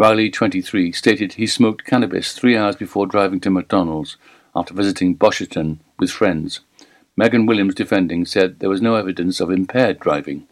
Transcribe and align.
Riley, 0.00 0.30
23, 0.30 0.92
stated 0.92 1.34
he 1.34 1.46
smoked 1.46 1.84
cannabis 1.84 2.32
three 2.32 2.56
hours 2.56 2.74
before 2.74 3.06
driving 3.06 3.38
to 3.40 3.50
McDonald's 3.50 4.16
after 4.56 4.72
visiting 4.72 5.12
Bosherston 5.12 5.82
with 5.98 6.10
friends. 6.10 6.60
Megan 7.18 7.44
Williams, 7.44 7.74
defending, 7.74 8.24
said 8.24 8.60
there 8.60 8.70
was 8.70 8.80
no 8.80 8.94
evidence 8.94 9.40
of 9.40 9.50
impaired 9.50 10.00
driving. 10.00 10.46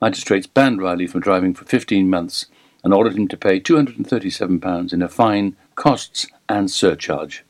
Magistrates 0.00 0.48
banned 0.48 0.82
Riley 0.82 1.06
from 1.06 1.20
driving 1.20 1.54
for 1.54 1.64
15 1.64 2.10
months 2.10 2.46
and 2.82 2.92
ordered 2.92 3.14
him 3.16 3.28
to 3.28 3.36
pay 3.36 3.60
£237 3.60 4.92
in 4.92 5.00
a 5.00 5.08
fine, 5.08 5.56
costs, 5.76 6.26
and 6.48 6.68
surcharge. 6.68 7.44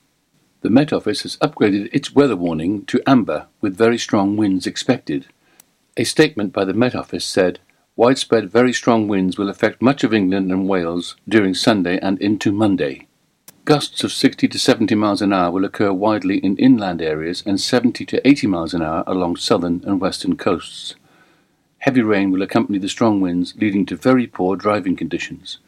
The 0.61 0.69
Met 0.69 0.93
Office 0.93 1.23
has 1.23 1.39
upgraded 1.39 1.89
its 1.95 2.15
weather 2.15 2.37
warning 2.37 2.85
to 2.85 3.01
amber 3.07 3.47
with 3.63 3.75
very 3.75 3.97
strong 3.97 4.37
winds 4.37 4.67
expected. 4.67 5.29
A 5.97 6.05
statement 6.05 6.53
by 6.53 6.67
the 6.67 6.75
Met 6.75 6.95
Office 6.95 7.25
said 7.25 7.59
widespread 7.97 8.51
very 8.51 8.73
strong 8.73 9.07
winds 9.07 9.37
will 9.37 9.49
affect 9.49 9.83
much 9.83 10.03
of 10.03 10.15
England 10.15 10.51
and 10.51 10.69
Wales 10.69 11.17
during 11.29 11.55
Sunday 11.55 11.99
and 11.99 12.21
into 12.21 12.51
Monday. 12.51 13.07
Gusts 13.65 14.03
of 14.03 14.13
60 14.13 14.49
to 14.49 14.59
70 14.59 14.95
miles 14.95 15.23
an 15.23 15.33
hour 15.33 15.51
will 15.51 15.65
occur 15.65 15.93
widely 15.93 16.39
in 16.39 16.57
inland 16.57 17.01
areas 17.01 17.43
and 17.47 17.61
70 17.61 18.05
to 18.07 18.27
80 18.27 18.47
miles 18.49 18.75
an 18.75 18.83
hour 18.83 19.05
along 19.07 19.37
southern 19.37 19.83
and 19.85 20.01
western 20.01 20.37
coasts. 20.37 20.97
Heavy 21.79 22.03
rain 22.03 22.31
will 22.31 22.43
accompany 22.43 22.79
the 22.79 22.89
strong 22.89 23.21
winds, 23.21 23.55
leading 23.57 23.85
to 23.87 23.97
very 23.97 24.27
poor 24.27 24.57
driving 24.57 24.97
conditions. 24.97 25.59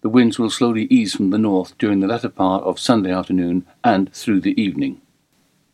The 0.00 0.08
winds 0.08 0.38
will 0.38 0.50
slowly 0.50 0.84
ease 0.84 1.14
from 1.14 1.30
the 1.30 1.38
north 1.38 1.76
during 1.78 2.00
the 2.00 2.06
latter 2.06 2.28
part 2.28 2.62
of 2.64 2.78
Sunday 2.80 3.12
afternoon 3.12 3.66
and 3.84 4.12
through 4.12 4.40
the 4.40 4.60
evening. 4.60 5.00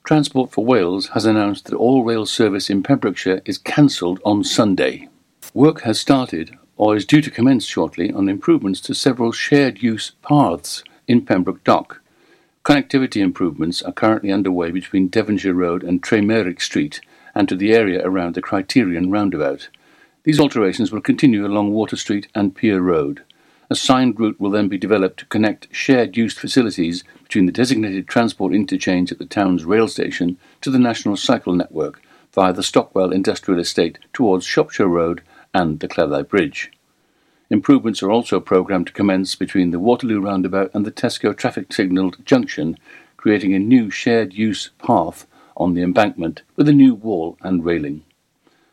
Transport 0.04 0.50
for 0.50 0.64
Wales 0.64 1.08
has 1.08 1.26
announced 1.26 1.66
that 1.66 1.76
all 1.76 2.04
rail 2.04 2.26
service 2.26 2.68
in 2.68 2.82
Pembrokeshire 2.82 3.40
is 3.44 3.58
cancelled 3.58 4.20
on 4.24 4.42
Sunday. 4.42 5.08
Work 5.54 5.82
has 5.82 6.00
started, 6.00 6.56
or 6.78 6.96
is 6.96 7.04
due 7.04 7.20
to 7.20 7.30
commence 7.30 7.66
shortly, 7.66 8.10
on 8.10 8.30
improvements 8.30 8.80
to 8.82 8.94
several 8.94 9.32
shared 9.32 9.82
use 9.82 10.12
paths 10.22 10.82
in 11.06 11.26
Pembroke 11.26 11.62
Dock. 11.62 12.00
Connectivity 12.64 13.20
improvements 13.20 13.82
are 13.82 13.92
currently 13.92 14.32
underway 14.32 14.70
between 14.70 15.08
Devonshire 15.08 15.52
Road 15.52 15.84
and 15.84 16.02
Tremerrick 16.02 16.62
Street 16.62 17.02
and 17.34 17.50
to 17.50 17.54
the 17.54 17.74
area 17.74 18.00
around 18.02 18.34
the 18.34 18.40
Criterion 18.40 19.10
roundabout. 19.10 19.68
These 20.24 20.40
alterations 20.40 20.90
will 20.90 21.02
continue 21.02 21.44
along 21.44 21.72
Water 21.72 21.96
Street 21.96 22.28
and 22.34 22.56
Pier 22.56 22.80
Road. 22.80 23.22
A 23.68 23.74
signed 23.74 24.18
route 24.18 24.40
will 24.40 24.50
then 24.50 24.68
be 24.68 24.78
developed 24.78 25.18
to 25.18 25.26
connect 25.26 25.68
shared 25.70 26.16
use 26.16 26.32
facilities 26.32 27.04
between 27.24 27.44
the 27.44 27.52
designated 27.52 28.08
transport 28.08 28.54
interchange 28.54 29.12
at 29.12 29.18
the 29.18 29.26
town's 29.26 29.66
rail 29.66 29.86
station 29.86 30.38
to 30.62 30.70
the 30.70 30.78
national 30.78 31.18
cycle 31.18 31.52
network 31.52 32.00
via 32.32 32.54
the 32.54 32.62
Stockwell 32.62 33.12
Industrial 33.12 33.60
Estate 33.60 33.98
towards 34.14 34.46
Shropshire 34.46 34.88
Road 34.88 35.20
and 35.54 35.80
the 35.80 35.88
Cleddau 35.88 36.22
Bridge. 36.28 36.70
Improvements 37.50 38.02
are 38.02 38.10
also 38.10 38.40
programmed 38.40 38.86
to 38.86 38.92
commence 38.92 39.34
between 39.34 39.70
the 39.70 39.78
Waterloo 39.78 40.20
roundabout 40.20 40.70
and 40.72 40.86
the 40.86 40.90
Tesco 40.90 41.36
traffic 41.36 41.72
signalled 41.72 42.24
junction, 42.24 42.78
creating 43.16 43.54
a 43.54 43.58
new 43.58 43.90
shared 43.90 44.32
use 44.32 44.70
path 44.78 45.26
on 45.56 45.74
the 45.74 45.82
embankment 45.82 46.42
with 46.56 46.68
a 46.68 46.72
new 46.72 46.94
wall 46.94 47.36
and 47.42 47.64
railing. 47.64 48.02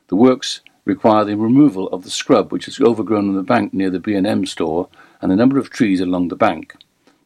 The 0.07 0.15
works 0.15 0.61
require 0.85 1.25
the 1.25 1.35
removal 1.35 1.87
of 1.89 2.03
the 2.03 2.09
scrub 2.09 2.51
which 2.51 2.67
is 2.67 2.79
overgrown 2.79 3.27
on 3.27 3.35
the 3.35 3.43
bank 3.43 3.73
near 3.73 3.89
the 3.89 3.99
B&M 3.99 4.45
store 4.45 4.87
and 5.21 5.31
a 5.31 5.35
number 5.35 5.59
of 5.59 5.69
trees 5.69 5.99
along 5.99 6.29
the 6.29 6.35
bank. 6.35 6.75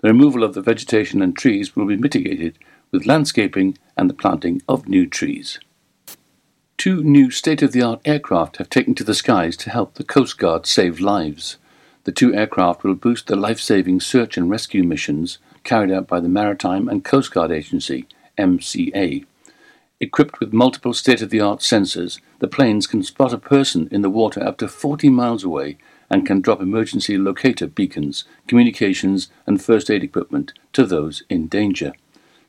The 0.01 0.09
removal 0.09 0.43
of 0.43 0.53
the 0.53 0.61
vegetation 0.61 1.21
and 1.21 1.37
trees 1.37 1.75
will 1.75 1.85
be 1.85 1.95
mitigated 1.95 2.57
with 2.91 3.05
landscaping 3.05 3.77
and 3.95 4.09
the 4.09 4.13
planting 4.13 4.61
of 4.67 4.89
new 4.89 5.07
trees. 5.07 5.59
Two 6.77 7.03
new 7.03 7.31
state 7.31 7.61
of 7.61 7.71
the 7.71 7.81
art 7.81 8.01
aircraft 8.03 8.57
have 8.57 8.69
taken 8.69 8.93
to 8.95 9.03
the 9.03 9.13
skies 9.13 9.55
to 9.57 9.69
help 9.69 9.93
the 9.93 10.03
Coast 10.03 10.37
Guard 10.37 10.65
save 10.65 10.99
lives. 10.99 11.57
The 12.03 12.11
two 12.11 12.33
aircraft 12.33 12.83
will 12.83 12.95
boost 12.95 13.27
the 13.27 13.35
life 13.35 13.59
saving 13.59 14.01
search 14.01 14.37
and 14.37 14.49
rescue 14.49 14.83
missions 14.83 15.37
carried 15.63 15.91
out 15.91 16.07
by 16.07 16.19
the 16.19 16.27
Maritime 16.27 16.89
and 16.89 17.05
Coast 17.05 17.31
Guard 17.31 17.51
Agency, 17.51 18.05
MCA. 18.37 19.25
Equipped 20.01 20.41
with 20.41 20.51
multiple 20.51 20.93
state 20.93 21.21
of 21.21 21.29
the 21.29 21.39
art 21.39 21.59
sensors, 21.59 22.19
the 22.39 22.47
planes 22.47 22.87
can 22.87 23.03
spot 23.03 23.31
a 23.31 23.37
person 23.37 23.87
in 23.89 24.01
the 24.01 24.09
water 24.09 24.43
up 24.43 24.57
to 24.57 24.67
40 24.67 25.09
miles 25.09 25.45
away 25.45 25.77
and 26.09 26.25
can 26.25 26.41
drop 26.41 26.61
emergency 26.61 27.17
locator 27.17 27.67
beacons, 27.67 28.25
communications, 28.47 29.29
and 29.47 29.63
first 29.63 29.89
aid 29.89 30.03
equipment 30.03 30.51
to 30.73 30.85
those 30.85 31.23
in 31.29 31.47
danger. 31.47 31.93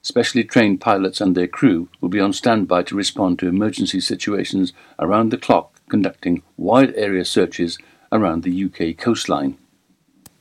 Specially 0.04 0.44
trained 0.44 0.82
pilots 0.82 1.22
and 1.22 1.34
their 1.34 1.48
crew 1.48 1.88
will 1.98 2.10
be 2.10 2.20
on 2.20 2.34
standby 2.34 2.82
to 2.82 2.94
respond 2.94 3.38
to 3.38 3.48
emergency 3.48 4.00
situations 4.00 4.74
around 4.98 5.30
the 5.30 5.38
clock, 5.38 5.80
conducting 5.88 6.42
wide 6.58 6.92
area 6.94 7.24
searches 7.24 7.78
around 8.12 8.42
the 8.42 8.64
UK 8.64 8.98
coastline. 8.98 9.56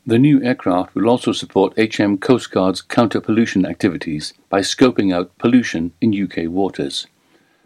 The 0.06 0.20
new 0.20 0.44
aircraft 0.44 0.94
will 0.94 1.08
also 1.08 1.32
support 1.32 1.78
HM 1.78 2.18
Coast 2.18 2.52
Guard's 2.52 2.82
counter 2.82 3.22
pollution 3.22 3.66
activities 3.66 4.34
by 4.50 4.60
scoping 4.60 5.14
out 5.14 5.38
pollution 5.38 5.94
in 6.02 6.12
UK 6.14 6.50
waters. 6.50 7.08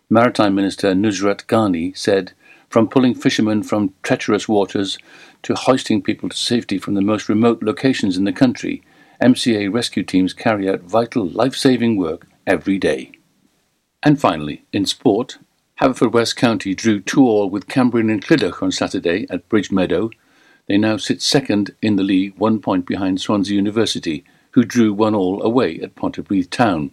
Maritime 0.07 0.53
Minister 0.53 0.93
Nusrat 0.93 1.47
Ghani 1.47 1.97
said, 1.97 2.33
From 2.69 2.87
pulling 2.87 3.15
fishermen 3.15 3.63
from 3.63 3.95
treacherous 4.03 4.47
waters 4.47 4.99
to 5.41 5.55
hoisting 5.55 6.03
people 6.03 6.29
to 6.29 6.37
safety 6.37 6.77
from 6.77 6.93
the 6.93 7.01
most 7.01 7.27
remote 7.27 7.63
locations 7.63 8.17
in 8.17 8.25
the 8.25 8.31
country, 8.31 8.83
MCA 9.21 9.73
rescue 9.73 10.03
teams 10.03 10.33
carry 10.33 10.69
out 10.69 10.81
vital 10.81 11.27
life 11.27 11.55
saving 11.55 11.97
work 11.97 12.27
every 12.45 12.77
day. 12.77 13.11
And 14.03 14.19
finally, 14.19 14.65
in 14.71 14.85
sport, 14.85 15.37
Haverfordwest 15.81 16.35
County 16.35 16.73
drew 16.73 16.99
2 16.99 17.21
all 17.21 17.49
with 17.49 17.67
Cambrian 17.67 18.09
and 18.09 18.23
Clydach 18.23 18.61
on 18.61 18.71
Saturday 18.71 19.25
at 19.29 19.49
Bridge 19.49 19.71
Meadow 19.71 20.11
they 20.67 20.77
now 20.77 20.97
sit 20.97 21.21
second 21.21 21.73
in 21.81 21.95
the 21.95 22.03
league, 22.03 22.35
one 22.37 22.59
point 22.59 22.85
behind 22.85 23.21
Swansea 23.21 23.55
University, 23.55 24.25
who 24.51 24.63
drew 24.63 24.93
one 24.93 25.15
all 25.15 25.41
away 25.41 25.79
at 25.79 25.95
Pontypridd 25.95 26.49
Town. 26.49 26.91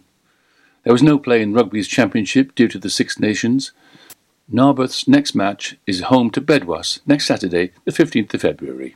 There 0.83 0.93
was 0.93 1.03
no 1.03 1.19
play 1.19 1.41
in 1.41 1.53
rugby's 1.53 1.87
championship 1.87 2.55
due 2.55 2.69
to 2.69 2.79
the 2.79 2.89
Six 2.89 3.19
Nations. 3.19 3.73
Narberth's 4.51 5.07
next 5.07 5.35
match 5.35 5.75
is 5.85 6.01
home 6.01 6.29
to 6.31 6.41
Bedwas 6.41 7.01
next 7.05 7.25
Saturday, 7.25 7.71
the 7.83 7.91
15th 7.91 8.33
of 8.33 8.41
February. 8.41 8.95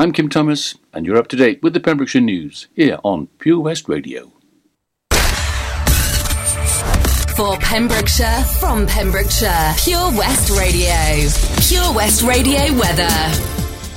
I'm 0.00 0.12
Kim 0.12 0.28
Thomas, 0.28 0.76
and 0.92 1.04
you're 1.04 1.16
up 1.16 1.26
to 1.26 1.34
date 1.34 1.60
with 1.60 1.74
the 1.74 1.80
Pembrokeshire 1.80 2.20
News 2.20 2.68
here 2.72 3.00
on 3.02 3.26
Pure 3.40 3.58
West 3.58 3.88
Radio. 3.88 4.30
For 7.34 7.56
Pembrokeshire, 7.56 8.44
from 8.60 8.86
Pembrokeshire, 8.86 9.74
Pure 9.76 10.12
West 10.12 10.56
Radio. 10.56 10.94
Pure 11.66 11.96
West 11.96 12.22
Radio 12.22 12.72
weather. 12.78 13.08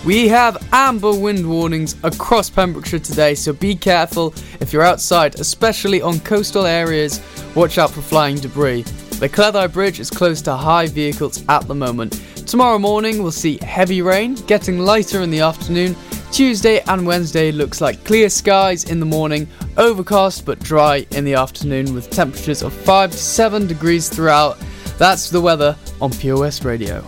We 0.03 0.27
have 0.29 0.67
amber 0.73 1.13
wind 1.13 1.47
warnings 1.47 1.95
across 2.01 2.49
Pembrokeshire 2.49 2.97
today, 2.97 3.35
so 3.35 3.53
be 3.53 3.75
careful 3.75 4.33
if 4.59 4.73
you're 4.73 4.81
outside, 4.81 5.39
especially 5.39 6.01
on 6.01 6.19
coastal 6.21 6.65
areas. 6.65 7.21
Watch 7.53 7.77
out 7.77 7.91
for 7.91 8.01
flying 8.01 8.37
debris. 8.37 8.81
The 9.19 9.29
Cleddau 9.29 9.67
Bridge 9.71 9.99
is 9.99 10.09
closed 10.09 10.45
to 10.45 10.55
high 10.55 10.87
vehicles 10.87 11.45
at 11.47 11.67
the 11.67 11.75
moment. 11.75 12.19
Tomorrow 12.51 12.79
morning 12.79 13.23
we'll 13.23 13.31
see 13.31 13.57
heavy 13.61 14.01
rain, 14.01 14.35
getting 14.35 14.77
lighter 14.77 15.21
in 15.21 15.31
the 15.31 15.39
afternoon. 15.39 15.95
Tuesday 16.33 16.81
and 16.81 17.07
Wednesday 17.07 17.49
looks 17.49 17.79
like 17.79 18.03
clear 18.03 18.27
skies 18.27 18.91
in 18.91 18.99
the 18.99 19.05
morning, 19.05 19.47
overcast 19.77 20.45
but 20.45 20.59
dry 20.59 21.07
in 21.11 21.23
the 21.23 21.33
afternoon 21.33 21.93
with 21.93 22.09
temperatures 22.09 22.61
of 22.61 22.73
5 22.73 23.11
to 23.11 23.17
7 23.17 23.67
degrees 23.67 24.09
throughout. 24.09 24.57
That's 24.97 25.29
the 25.29 25.39
weather 25.39 25.77
on 26.01 26.11
Pure 26.11 26.39
West 26.39 26.65
Radio. 26.65 26.99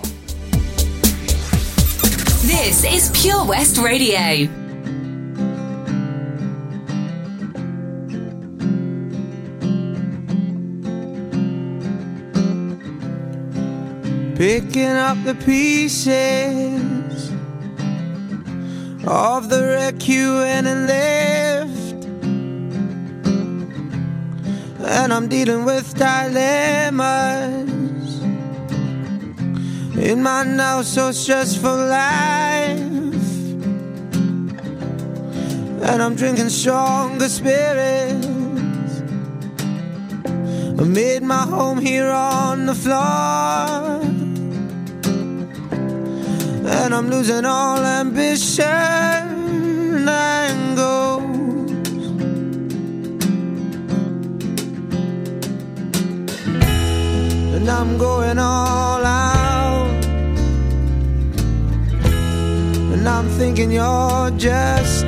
This 2.45 2.85
is 2.85 3.11
Pure 3.13 3.45
West 3.45 3.79
Radio. 3.79 4.62
Picking 14.43 14.89
up 14.89 15.23
the 15.23 15.35
pieces 15.35 16.11
of 19.07 19.47
the 19.47 19.61
wreck 19.63 20.05
you 20.05 20.33
went 20.33 20.67
and 20.67 20.85
left. 20.85 22.03
And 24.83 25.13
I'm 25.13 25.29
dealing 25.29 25.63
with 25.63 25.97
dilemmas 25.97 26.99
in 29.97 30.21
my 30.21 30.43
now 30.43 30.81
so 30.81 31.13
stressful 31.13 31.77
life. 31.77 32.67
And 35.87 36.03
I'm 36.03 36.15
drinking 36.15 36.49
stronger 36.49 37.29
spirits. 37.29 38.27
I 40.27 40.83
made 40.83 41.23
my 41.23 41.45
home 41.45 41.79
here 41.79 42.09
on 42.09 42.65
the 42.65 42.75
floor. 42.75 44.12
And 46.65 46.93
I'm 46.93 47.09
losing 47.09 47.45
all 47.45 47.79
ambition 47.79 48.65
and 50.07 50.77
goals. 50.77 51.71
And 57.55 57.69
I'm 57.69 57.97
going 57.97 58.39
all 58.39 59.05
out. 59.05 60.05
And 62.93 63.07
I'm 63.07 63.27
thinking 63.29 63.71
you're 63.71 64.31
just 64.37 65.05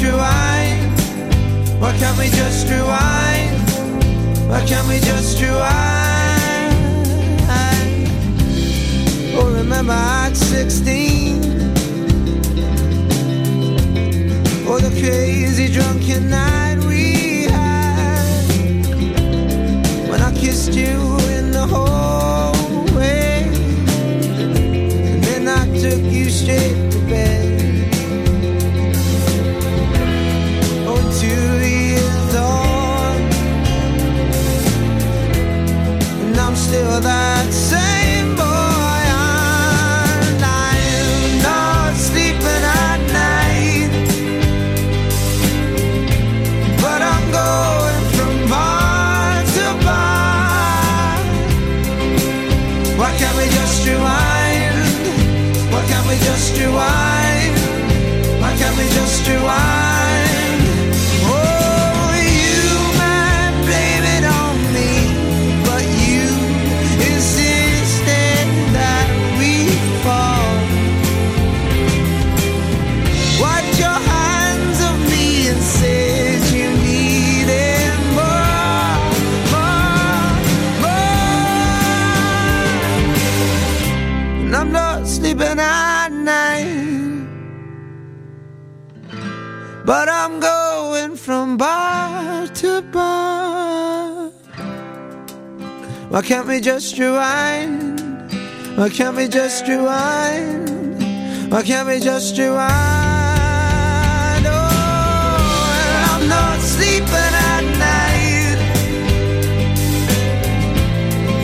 just 0.00 0.12
rewind? 0.12 1.80
Why 1.80 1.92
can't 1.98 2.16
we 2.18 2.28
just 2.28 2.68
rewind? 2.68 4.48
Why 4.48 4.64
can't 4.66 4.88
we 4.88 4.98
just 5.00 5.40
rewind? 5.40 5.98
Oh, 9.32 9.52
remember 9.54 9.92
at 9.92 10.34
16 10.34 11.42
Oh, 14.66 14.78
the 14.78 14.90
crazy 15.00 15.68
drunken 15.68 16.30
night 16.30 16.78
we 16.86 17.44
had 17.44 18.44
When 20.08 20.20
I 20.20 20.32
kissed 20.34 20.74
you 20.74 21.16
in 21.36 21.52
the 21.52 21.66
hallway 21.66 23.44
And 25.04 25.22
then 25.24 25.48
I 25.48 25.66
took 25.78 26.02
you 26.12 26.28
straight 26.28 26.79
can't 59.22 59.42
we 59.42 59.79
But 89.90 90.08
I'm 90.08 90.38
going 90.38 91.16
from 91.16 91.56
bar 91.56 92.46
to 92.46 92.80
bar. 92.80 94.30
Why 96.10 96.22
can't 96.22 96.46
we 96.46 96.60
just 96.60 96.96
rewind? 96.96 98.00
Why 98.76 98.88
can't 98.88 99.16
we 99.16 99.26
just 99.26 99.66
rewind? 99.66 100.70
Why 101.50 101.62
can't 101.64 101.88
we 101.88 101.98
just 101.98 102.38
rewind? 102.38 102.60
Oh, 104.46 105.74
and 105.82 106.02
I'm 106.12 106.28
not 106.28 106.60
sleeping 106.60 107.34
at 107.50 107.64
night. 107.88 108.58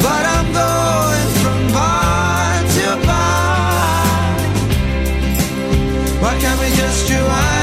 But 0.07 0.25
I'm 0.37 0.49
going 0.63 1.29
from 1.43 1.61
bar 1.75 2.63
to 2.77 2.87
bar. 3.09 4.39
Why 6.23 6.39
can't 6.39 6.61
we 6.61 6.69
just 6.77 7.11
rewind? 7.11 7.56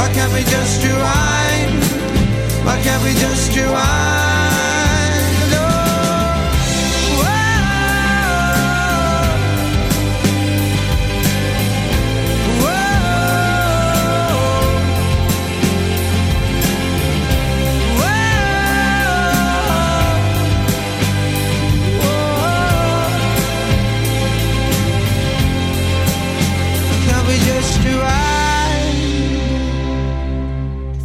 Why 0.00 0.10
can't 0.14 0.32
we 0.32 0.42
just 0.44 0.82
rewind? 0.82 1.84
Why 2.64 2.80
can't 2.82 3.04
we 3.04 3.12
just 3.20 3.54
rewind? 3.54 4.19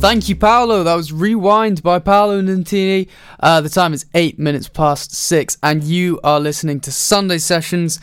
Thank 0.06 0.30
you, 0.30 0.36
Paolo. 0.36 0.84
That 0.84 0.94
was 0.94 1.12
Rewind 1.12 1.82
by 1.82 1.98
Paolo 1.98 2.40
Nutini. 2.40 3.10
Uh, 3.40 3.60
the 3.62 3.70
time 3.70 3.92
is 3.92 4.06
eight 4.14 4.38
minutes 4.38 4.70
past 4.70 5.16
six, 5.16 5.58
and 5.64 5.84
you 5.84 6.20
are 6.24 6.40
listening 6.40 6.80
to 6.82 6.92
Sunday 6.92 7.40
Sessions, 7.40 8.00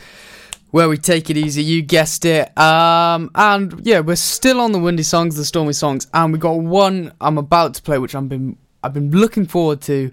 where 0.71 0.89
we 0.89 0.97
take 0.97 1.29
it 1.29 1.37
easy. 1.37 1.63
You 1.63 1.81
guessed 1.81 2.25
it. 2.25 2.55
Um, 2.57 3.31
and 3.35 3.79
yeah, 3.85 4.01
we're 4.01 4.17
still 4.17 4.59
on 4.59 4.73
the 4.73 4.79
windy 4.79 5.03
songs, 5.03 5.37
the 5.37 5.45
stormy 5.45 5.71
songs, 5.71 6.07
and 6.13 6.33
we 6.33 6.39
got 6.39 6.57
one 6.57 7.13
I'm 7.21 7.37
about 7.37 7.75
to 7.75 7.81
play, 7.81 7.97
which 7.99 8.15
I've 8.15 8.27
been 8.27 8.57
I've 8.83 8.93
been 8.93 9.11
looking 9.11 9.45
forward 9.45 9.79
to 9.83 10.11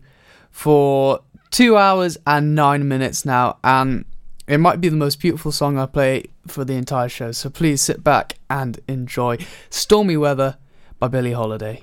for 0.53 1.19
two 1.51 1.77
hours 1.77 2.17
and 2.25 2.55
nine 2.55 2.87
minutes 2.87 3.25
now, 3.25 3.59
and 3.65 4.05
it 4.47 4.59
might 4.59 4.81
be 4.81 4.91
the 4.91 4.97
most 4.97 5.19
beautiful 5.19 5.51
song 5.51 5.77
I 5.77 5.87
play 5.87 6.27
for 6.47 6.65
the 6.65 6.75
entire 6.75 7.09
show. 7.09 7.33
So 7.33 7.51
please 7.51 7.83
sit 7.83 8.05
back 8.05 8.35
and 8.49 8.79
enjoy 8.87 9.39
"Stormy 9.71 10.17
Weather" 10.17 10.57
by 11.01 11.09
Billie 11.09 11.33
Holiday. 11.33 11.83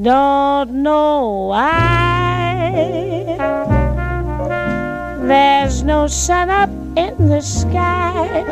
Don't 0.00 0.70
know 0.84 1.48
why 1.50 2.70
there's 5.26 5.82
no 5.82 6.06
sun 6.06 6.48
up 6.48 6.70
in 6.96 7.28
the 7.28 7.40
sky. 7.40 8.44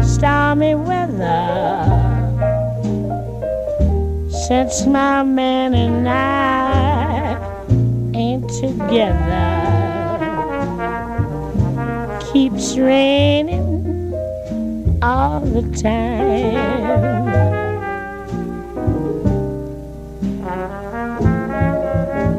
Stormy 0.00 0.76
weather 0.76 1.58
since 4.46 4.86
my 4.86 5.24
man 5.24 5.74
and 5.74 6.08
I 6.08 7.34
ain't 8.14 8.48
together. 8.48 9.56
Keeps 12.32 12.78
raining 12.78 14.14
all 15.02 15.40
the 15.40 15.62
time. 15.82 17.57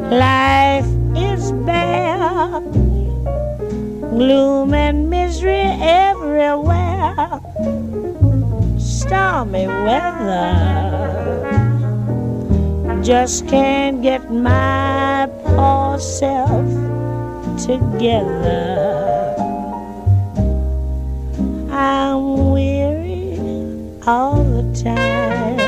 Life 0.09 0.87
is 1.15 1.51
bare, 1.65 2.61
gloom 4.09 4.73
and 4.73 5.09
misery 5.09 5.61
everywhere, 5.79 7.39
stormy 8.79 9.67
weather. 9.67 10.49
Just 13.03 13.47
can't 13.47 14.01
get 14.01 14.31
my 14.31 15.29
poor 15.45 15.99
self 15.99 16.67
together. 17.63 19.35
I'm 21.71 22.51
weary 22.51 23.37
all 24.07 24.43
the 24.43 24.63
time 24.83 25.59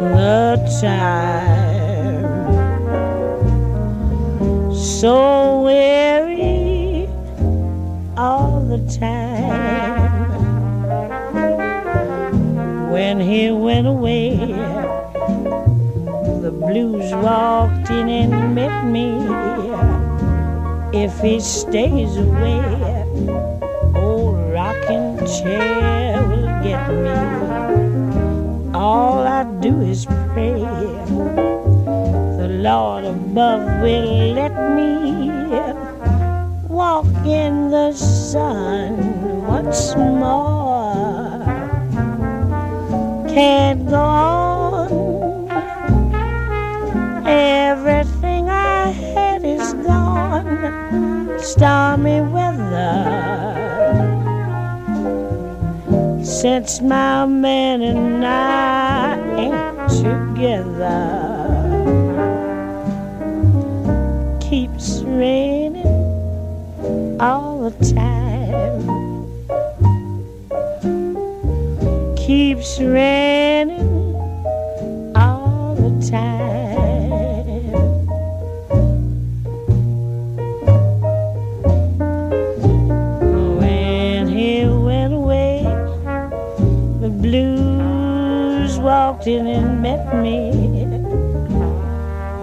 the 0.00 0.78
time. 0.80 1.67
So 5.00 5.62
weary 5.62 7.08
all 8.16 8.60
the 8.62 8.78
time. 8.98 10.32
When 12.90 13.20
he 13.20 13.52
went 13.52 13.86
away, 13.86 14.34
the 16.42 16.50
blues 16.50 17.12
walked 17.14 17.90
in 17.90 18.08
and 18.08 18.56
met 18.56 18.86
me. 18.86 19.14
If 20.92 21.20
he 21.20 21.38
stays 21.38 22.16
away, 22.16 22.60
old 23.94 24.52
rocking 24.52 25.16
chair 25.38 26.26
will 26.26 26.62
get 26.64 26.88
me 26.90 27.38
all 28.74 29.26
I 29.26 29.42
do 29.60 29.80
is 29.80 30.06
pray. 30.06 30.60
The 32.40 32.48
Lord 32.62 33.04
above 33.04 33.82
will 33.82 34.34
let 34.34 34.47
me 34.76 35.30
walk 36.68 37.06
in 37.26 37.70
the 37.70 37.92
sun 37.92 39.42
once 39.46 39.96
more. 39.96 41.42
Can't 43.28 43.88
go 43.88 43.96
on. 43.96 45.48
Everything 47.26 48.48
I 48.48 48.90
had 48.90 49.44
is 49.44 49.72
gone. 49.74 51.38
Stormy 51.38 52.20
weather. 52.20 53.58
Since 56.22 56.80
my 56.80 57.26
man 57.26 57.82
and 57.82 58.24
I 58.24 59.18
ain't 59.36 59.90
together. 59.90 61.27
Keeps 72.58 72.80
raining 72.80 74.16
all 75.14 75.76
the 75.76 76.10
time. 76.10 77.54
When 83.60 84.26
he 84.26 84.66
went 84.66 85.14
away, 85.14 85.62
the 87.00 87.10
blues 87.10 88.76
walked 88.80 89.28
in 89.28 89.46
and 89.46 89.80
met 89.80 90.12
me. 90.16 90.50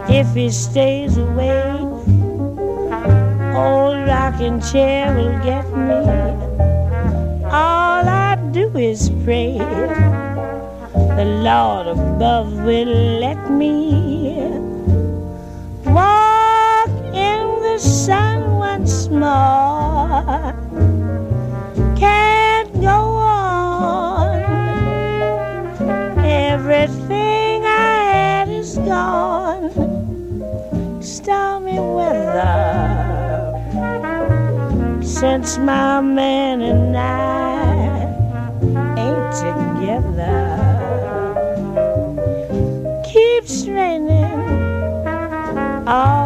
If 0.07 0.33
he 0.33 0.49
stays 0.49 1.17
away, 1.17 1.73
old 3.53 4.07
rocking 4.07 4.61
chair 4.61 5.13
will 5.13 5.37
get 5.43 5.65
me. 5.75 5.99
All 7.51 8.07
I 8.07 8.37
do 8.53 8.71
is 8.77 9.09
pray 9.25 9.57
the 11.17 11.25
Lord 11.41 11.87
above 11.87 12.53
will 12.63 12.95
let 13.19 13.49
me 13.49 14.29
walk 15.85 16.89
in 17.11 17.45
the 17.65 17.79
sun 17.79 18.57
once 18.57 19.07
more. 19.07 20.53
Can't 21.97 22.71
go 22.79 22.99
on. 23.17 24.43
Everything 26.23 27.65
I 27.65 27.97
had 28.13 28.47
is 28.47 28.77
gone. 28.77 29.71
Stormy 31.01 31.79
weather 31.79 32.45
since 35.01 35.57
my 35.57 35.99
man 36.01 36.61
and 36.61 36.95
I 36.95 37.44
together. 39.35 40.33
Keeps 43.03 43.67
raining 43.67 44.41
all 45.87 46.24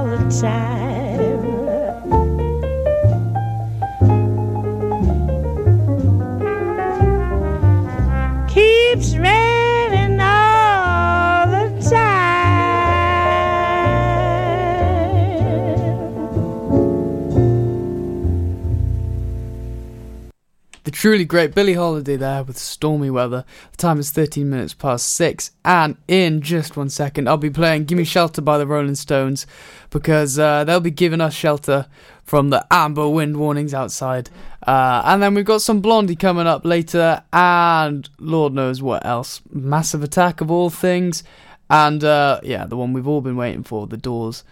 truly 21.00 21.24
great 21.24 21.56
Billie 21.56 21.75
Holiday 21.75 22.18
there 22.18 22.44
with 22.44 22.58
stormy 22.58 23.10
weather. 23.10 23.46
The 23.72 23.77
time 23.77 24.00
is 24.00 24.12
13 24.12 24.50
minutes 24.50 24.74
past 24.74 25.13
6, 25.13 25.51
and 25.63 25.96
in 26.10 26.41
just 26.41 26.75
one 26.75 26.89
second, 26.89 27.29
I'll 27.29 27.38
be 27.38 27.50
playing 27.50 27.86
Gimme 27.86 28.03
Shelter 28.03 28.41
by 28.41 28.58
the 28.58 28.68
Rolling 28.68 28.96
Stones 28.96 29.48
because 29.91 30.38
uh, 30.38 30.65
they'll 30.65 30.82
be 30.82 30.91
giving 30.91 31.22
us 31.22 31.34
shelter 31.34 31.88
from 32.25 32.50
the 32.50 32.68
amber 32.70 33.08
wind 33.08 33.38
warnings 33.38 33.74
outside. 33.74 34.29
Uh, 34.68 35.01
and 35.06 35.24
then 35.24 35.36
we've 35.36 35.46
got 35.46 35.62
some 35.62 35.79
Blondie 35.79 36.18
coming 36.18 36.48
up 36.48 36.65
later, 36.65 37.24
and 37.32 38.10
Lord 38.20 38.51
knows 38.53 38.82
what 38.82 39.06
else. 39.06 39.39
Massive 39.50 40.03
Attack 40.03 40.41
of 40.41 40.51
all 40.51 40.70
things, 40.70 41.24
and 41.70 42.03
uh, 42.03 42.41
yeah, 42.44 42.65
the 42.65 42.75
one 42.75 42.91
we've 42.91 43.08
all 43.08 43.22
been 43.22 43.38
waiting 43.38 43.63
for, 43.63 43.88
The 43.88 43.96
Doors, 43.96 44.44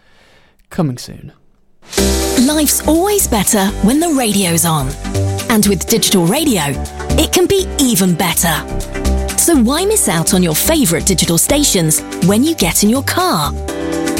coming 0.70 0.98
soon. 0.98 1.34
Life's 2.48 2.88
always 2.88 3.28
better 3.28 3.66
when 3.84 4.00
the 4.00 4.14
radio's 4.14 4.64
on. 4.64 4.88
And 5.58 5.66
with 5.66 5.88
digital 5.88 6.28
radio, 6.28 6.62
it 7.18 7.34
can 7.34 7.48
be 7.48 7.66
even 7.82 8.14
better. 8.14 8.54
So 9.40 9.56
why 9.58 9.86
miss 9.86 10.08
out 10.08 10.36
on 10.36 10.44
your 10.44 10.54
favourite 10.54 11.08
digital 11.08 11.40
stations 11.40 12.00
when 12.28 12.44
you 12.44 12.54
get 12.54 12.84
in 12.84 12.92
your 12.92 13.02
car? 13.02 13.52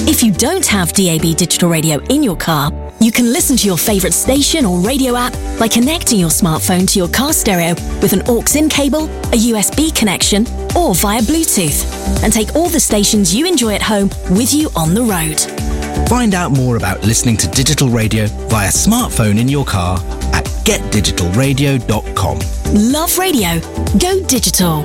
If 0.10 0.24
you 0.24 0.32
don't 0.32 0.66
have 0.66 0.94
DAB 0.94 1.38
digital 1.38 1.70
radio 1.70 2.00
in 2.06 2.24
your 2.24 2.38
car, 2.38 2.72
you 3.00 3.12
can 3.12 3.32
listen 3.32 3.56
to 3.56 3.68
your 3.68 3.78
favourite 3.78 4.16
station 4.16 4.66
or 4.66 4.80
radio 4.80 5.16
app 5.16 5.32
by 5.60 5.68
connecting 5.68 6.20
your 6.20 6.32
smartphone 6.32 6.92
to 6.92 6.98
your 6.98 7.08
car 7.08 7.34
stereo 7.34 7.76
with 8.02 8.14
an 8.14 8.24
aux-in 8.26 8.68
cable, 8.68 9.04
a 9.06 9.38
USB 9.52 9.96
connection, 9.96 10.48
or 10.76 10.96
via 10.96 11.22
Bluetooth, 11.22 11.86
and 12.24 12.34
take 12.34 12.56
all 12.56 12.68
the 12.68 12.80
stations 12.80 13.36
you 13.36 13.46
enjoy 13.46 13.76
at 13.76 13.84
home 13.84 14.10
with 14.32 14.56
you 14.56 14.72
on 14.76 14.96
the 14.96 15.04
road. 15.04 15.87
Find 16.08 16.34
out 16.34 16.52
more 16.52 16.78
about 16.78 17.04
listening 17.04 17.36
to 17.38 17.50
digital 17.50 17.90
radio 17.90 18.28
via 18.48 18.70
smartphone 18.70 19.38
in 19.38 19.50
your 19.50 19.66
car 19.66 19.98
at 20.34 20.46
getdigitalradio.com. 20.64 22.40
Love 22.92 23.18
radio. 23.18 23.60
Go 24.00 24.24
digital. 24.26 24.84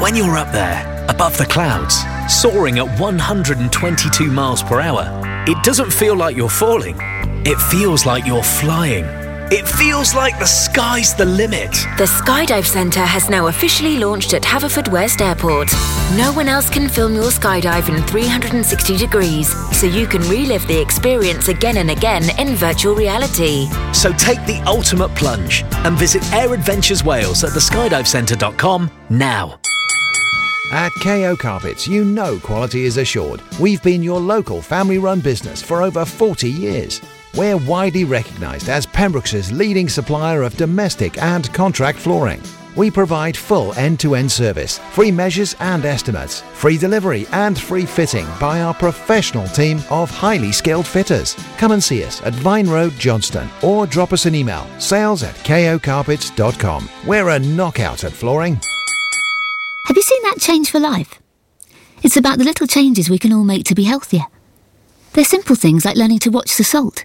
When 0.00 0.14
you're 0.14 0.36
up 0.36 0.52
there, 0.52 1.06
above 1.08 1.36
the 1.36 1.46
clouds, 1.46 1.96
soaring 2.32 2.78
at 2.78 3.00
122 3.00 4.30
miles 4.30 4.62
per 4.62 4.80
hour, 4.80 5.04
it 5.48 5.60
doesn't 5.64 5.92
feel 5.92 6.14
like 6.14 6.36
you're 6.36 6.48
falling. 6.48 6.96
It 7.44 7.58
feels 7.58 8.06
like 8.06 8.24
you're 8.24 8.44
flying. 8.44 9.04
It 9.50 9.66
feels 9.66 10.14
like 10.14 10.38
the 10.38 10.44
sky's 10.44 11.14
the 11.14 11.24
limit. 11.24 11.72
The 11.96 12.04
Skydive 12.04 12.66
Centre 12.66 13.00
has 13.00 13.30
now 13.30 13.46
officially 13.46 13.96
launched 13.96 14.34
at 14.34 14.42
Haverfordwest 14.42 15.22
Airport. 15.22 15.72
No 16.18 16.34
one 16.34 16.48
else 16.48 16.68
can 16.68 16.86
film 16.86 17.14
your 17.14 17.30
skydive 17.30 17.88
in 17.88 18.02
360 18.02 18.98
degrees, 18.98 19.50
so 19.74 19.86
you 19.86 20.06
can 20.06 20.20
relive 20.28 20.66
the 20.66 20.78
experience 20.78 21.48
again 21.48 21.78
and 21.78 21.90
again 21.90 22.24
in 22.38 22.56
virtual 22.56 22.94
reality. 22.94 23.68
So 23.94 24.12
take 24.12 24.44
the 24.44 24.62
ultimate 24.66 25.14
plunge 25.14 25.64
and 25.86 25.96
visit 25.96 26.30
Air 26.34 26.52
Adventures 26.52 27.02
Wales 27.02 27.42
at 27.42 27.52
theskydivecentre.com 27.52 28.90
now. 29.08 29.58
At 30.72 30.92
KO 31.02 31.36
Carpets, 31.36 31.88
you 31.88 32.04
know 32.04 32.38
quality 32.38 32.84
is 32.84 32.98
assured. 32.98 33.40
We've 33.58 33.82
been 33.82 34.02
your 34.02 34.20
local 34.20 34.60
family 34.60 34.98
run 34.98 35.20
business 35.20 35.62
for 35.62 35.82
over 35.82 36.04
40 36.04 36.50
years. 36.50 37.00
We're 37.34 37.56
widely 37.56 38.04
recognised 38.04 38.68
as 38.68 38.86
Pembrokeshire's 38.86 39.52
leading 39.52 39.88
supplier 39.88 40.42
of 40.42 40.56
domestic 40.56 41.20
and 41.22 41.52
contract 41.52 41.98
flooring. 41.98 42.42
We 42.76 42.90
provide 42.90 43.36
full 43.36 43.72
end 43.74 43.98
to 44.00 44.14
end 44.14 44.30
service, 44.30 44.78
free 44.92 45.10
measures 45.10 45.56
and 45.58 45.84
estimates, 45.84 46.42
free 46.52 46.78
delivery 46.78 47.26
and 47.32 47.58
free 47.58 47.84
fitting 47.84 48.26
by 48.40 48.60
our 48.60 48.72
professional 48.72 49.48
team 49.48 49.80
of 49.90 50.10
highly 50.10 50.52
skilled 50.52 50.86
fitters. 50.86 51.34
Come 51.56 51.72
and 51.72 51.82
see 51.82 52.04
us 52.04 52.22
at 52.22 52.34
Vine 52.34 52.68
Road, 52.68 52.92
Johnston, 52.92 53.48
or 53.62 53.86
drop 53.86 54.12
us 54.12 54.26
an 54.26 54.34
email 54.34 54.64
sales 54.78 55.22
at 55.24 55.34
kocarpets.com. 55.36 56.88
We're 57.06 57.30
a 57.30 57.38
knockout 57.38 58.04
at 58.04 58.12
flooring. 58.12 58.60
Have 59.86 59.96
you 59.96 60.02
seen 60.02 60.22
that 60.22 60.36
change 60.38 60.70
for 60.70 60.78
life? 60.78 61.18
It's 62.04 62.16
about 62.16 62.38
the 62.38 62.44
little 62.44 62.66
changes 62.68 63.10
we 63.10 63.18
can 63.18 63.32
all 63.32 63.42
make 63.42 63.64
to 63.64 63.74
be 63.74 63.84
healthier. 63.84 64.26
They're 65.14 65.24
simple 65.24 65.56
things 65.56 65.84
like 65.84 65.96
learning 65.96 66.20
to 66.20 66.30
watch 66.30 66.56
the 66.56 66.62
salt. 66.62 67.04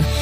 Radio. 0.00 0.21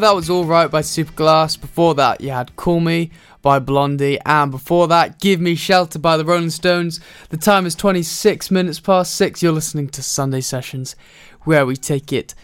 That 0.00 0.16
was 0.16 0.28
All 0.28 0.44
Right 0.44 0.68
by 0.68 0.80
Supergrass. 0.80 1.60
Before 1.60 1.94
that, 1.94 2.20
you 2.20 2.30
had 2.30 2.56
Call 2.56 2.80
Me 2.80 3.12
by 3.42 3.60
Blondie. 3.60 4.18
And 4.26 4.50
before 4.50 4.88
that, 4.88 5.20
Give 5.20 5.40
Me 5.40 5.54
Shelter 5.54 6.00
by 6.00 6.16
the 6.16 6.24
Rolling 6.24 6.50
Stones. 6.50 6.98
The 7.28 7.36
time 7.36 7.64
is 7.64 7.76
26 7.76 8.50
minutes 8.50 8.80
past 8.80 9.14
6. 9.14 9.40
You're 9.40 9.52
listening 9.52 9.88
to 9.90 10.02
Sunday 10.02 10.40
Sessions, 10.40 10.96
where 11.42 11.64
we 11.64 11.76
take 11.76 12.12
it 12.12 12.34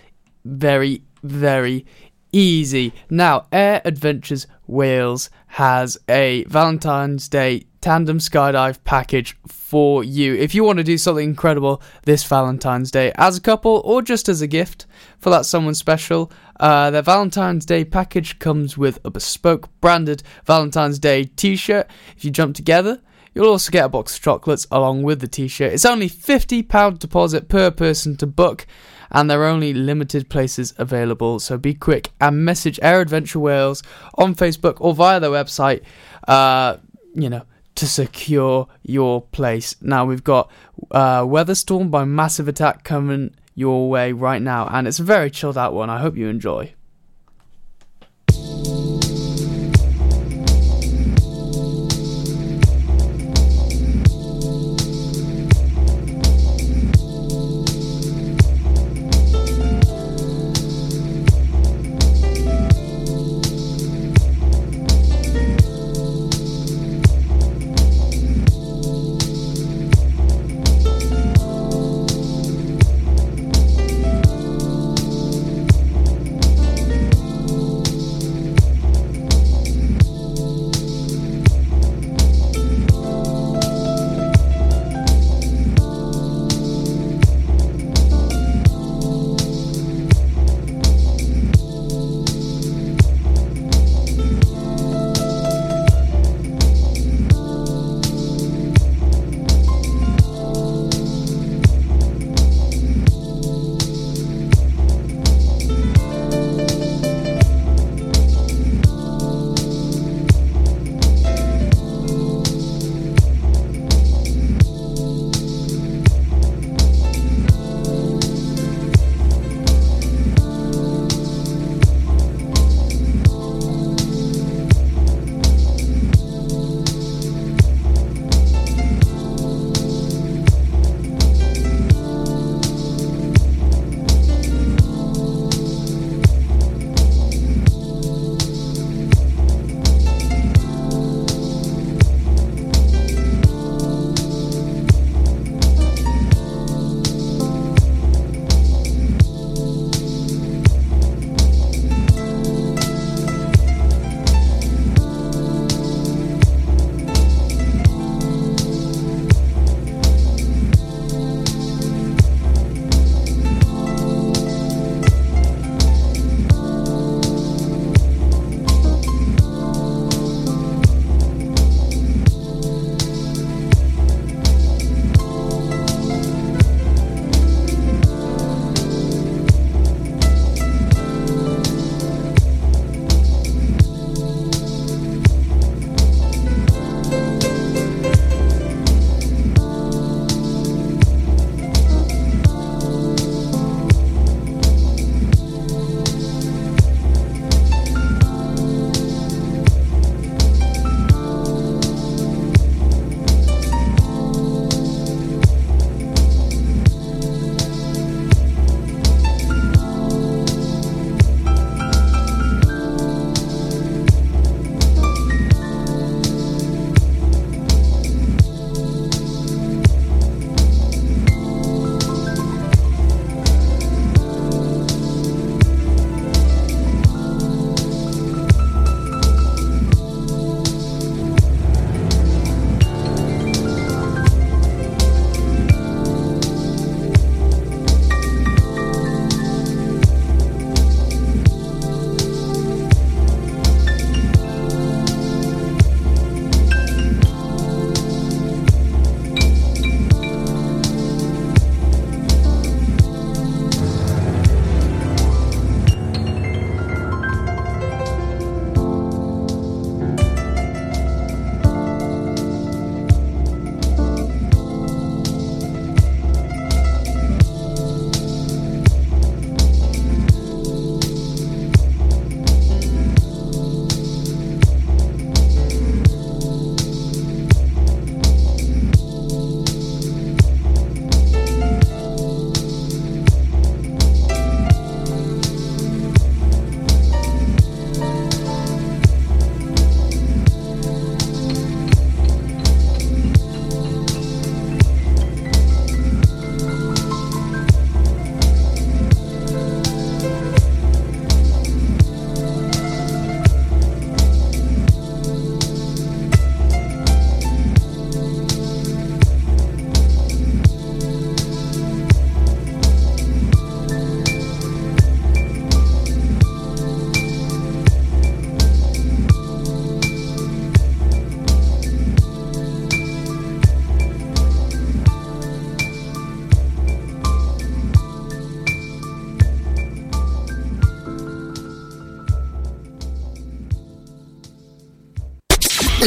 very, 0.45 1.03
very 1.25 1.85
easy. 2.31 2.93
Now, 3.11 3.47
Air 3.51 3.83
Adventures 3.85 4.47
Wales 4.69 5.29
has 5.49 5.99
a 6.09 6.45
Valentine's 6.45 7.29
Day 7.29 7.65
tandem 7.81 8.19
skydive 8.19 8.79
package 8.85 9.37
for 9.47 10.05
you. 10.05 10.35
If 10.35 10.55
you 10.55 10.65
want 10.65 10.79
to 10.79 10.85
do 10.85 10.99
something 10.99 11.29
incredible 11.29 11.83
this 12.05 12.25
Valentine's 12.25 12.91
Day 12.91 13.13
as 13.17 13.37
a 13.37 13.41
couple 13.41 13.83
or 13.85 14.03
just 14.03 14.29
as 14.29 14.43
a 14.43 14.47
gift 14.47 14.87
for 15.19 15.31
that 15.31 15.47
someone 15.47 15.75
special, 15.75 16.31
uh, 16.59 16.91
their 16.91 17.03
Valentine's 17.03 17.65
Day 17.65 17.85
package 17.85 18.39
comes 18.39 18.77
with 18.77 18.99
a 19.05 19.11
bespoke 19.11 19.69
branded 19.81 20.23
Valentine's 20.45 20.99
Day 20.99 21.25
t 21.25 21.57
shirt. 21.57 21.89
If 22.17 22.25
you 22.25 22.31
jump 22.31 22.57
together, 22.57 23.01
You'll 23.35 23.49
also 23.49 23.71
get 23.71 23.85
a 23.85 23.89
box 23.89 24.17
of 24.17 24.23
chocolates 24.23 24.67
along 24.71 25.03
with 25.05 25.21
the 25.21 25.29
t 25.29 25.47
shirt. 25.47 25.73
It's 25.73 25.85
only 25.85 26.11
£50 26.11 26.99
deposit 26.99 27.49
per 27.49 27.71
person 27.71 28.17
to 28.17 28.27
book, 28.27 28.67
and 29.11 29.31
there 29.31 29.43
are 29.43 29.47
only 29.47 29.73
limited 29.73 30.29
places 30.29 30.75
available. 30.79 31.39
So 31.39 31.57
be 31.57 31.75
quick 31.75 32.11
and 32.21 32.45
message 32.45 32.81
Air 32.83 33.01
Adventure 33.01 33.39
Wales 33.39 33.83
on 34.17 34.35
Facebook 34.35 34.79
or 34.81 34.95
via 34.95 35.21
their 35.21 35.31
website, 35.31 35.83
uh, 36.27 36.79
you 37.15 37.31
know, 37.31 37.43
to 37.81 37.87
secure 37.87 38.69
your 38.83 39.23
place. 39.23 39.75
Now 39.81 40.05
we've 40.05 40.23
got 40.23 40.51
uh, 40.91 41.23
Weatherstorm 41.23 41.91
by 41.91 42.05
Massive 42.05 42.47
Attack 42.47 42.85
coming 42.85 43.35
your 43.55 43.89
way 43.89 44.13
right 44.13 44.43
now, 44.43 44.69
and 44.71 44.87
it's 44.87 44.99
a 44.99 45.03
very 45.03 45.31
chilled 45.31 45.57
out 45.57 45.73
one. 45.73 45.89
I 45.89 45.99
hope 45.99 46.15
you 46.15 46.29
enjoy. 46.29 46.75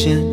线 0.00 0.29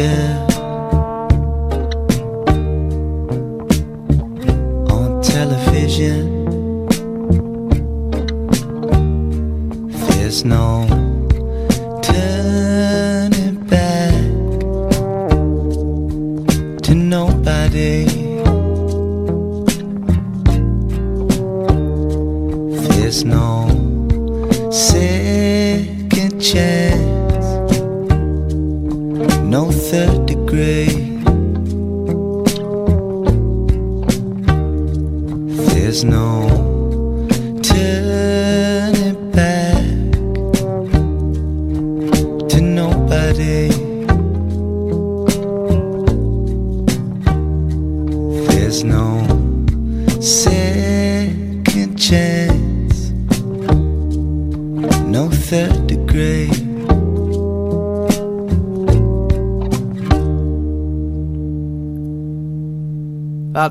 边 0.00 0.59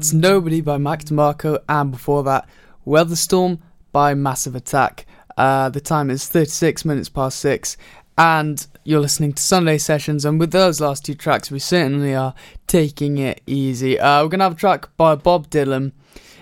That's 0.09 0.15
Nobody 0.15 0.61
by 0.61 0.79
Mac 0.79 1.03
DeMarco, 1.03 1.59
and 1.69 1.91
before 1.91 2.23
that, 2.23 2.49
Weatherstorm 2.83 3.59
by 3.91 4.15
Massive 4.15 4.55
Attack. 4.55 5.05
Uh, 5.37 5.69
the 5.69 5.79
time 5.79 6.09
is 6.09 6.27
36 6.27 6.83
minutes 6.83 7.09
past 7.09 7.37
6, 7.41 7.77
and 8.17 8.65
you're 8.83 9.01
listening 9.01 9.33
to 9.33 9.43
Sunday 9.43 9.77
Sessions, 9.77 10.25
and 10.25 10.39
with 10.39 10.51
those 10.51 10.81
last 10.81 11.05
two 11.05 11.13
tracks, 11.13 11.51
we 11.51 11.59
certainly 11.59 12.15
are 12.15 12.33
taking 12.65 13.19
it 13.19 13.41
easy. 13.45 13.99
Uh, 13.99 14.23
we're 14.23 14.29
going 14.29 14.39
to 14.39 14.45
have 14.45 14.53
a 14.53 14.55
track 14.55 14.89
by 14.97 15.13
Bob 15.13 15.47
Dylan 15.51 15.91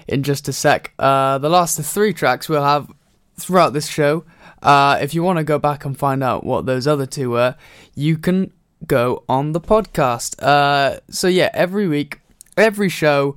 in 0.08 0.24
just 0.24 0.48
a 0.48 0.54
sec. 0.54 0.94
Uh, 0.98 1.38
the 1.38 1.50
last 1.50 1.78
three 1.82 2.14
tracks 2.14 2.48
we'll 2.48 2.64
have 2.64 2.90
throughout 3.36 3.74
this 3.74 3.90
show. 3.90 4.24
Uh, 4.62 4.98
if 5.02 5.14
you 5.14 5.24
want 5.24 5.40
to 5.40 5.44
go 5.44 5.60
back 5.60 5.84
and 5.84 6.00
find 6.00 6.24
out 6.24 6.46
what 6.46 6.66
those 6.66 6.88
other 6.88 7.06
two 7.06 7.32
were, 7.32 7.58
you 7.96 8.18
can 8.18 8.54
go 8.86 9.26
on 9.28 9.52
the 9.52 9.60
podcast. 9.60 10.42
Uh, 10.42 11.02
so 11.10 11.28
yeah, 11.28 11.50
every 11.54 11.90
week, 11.90 12.22
every 12.56 12.88
show, 12.88 13.36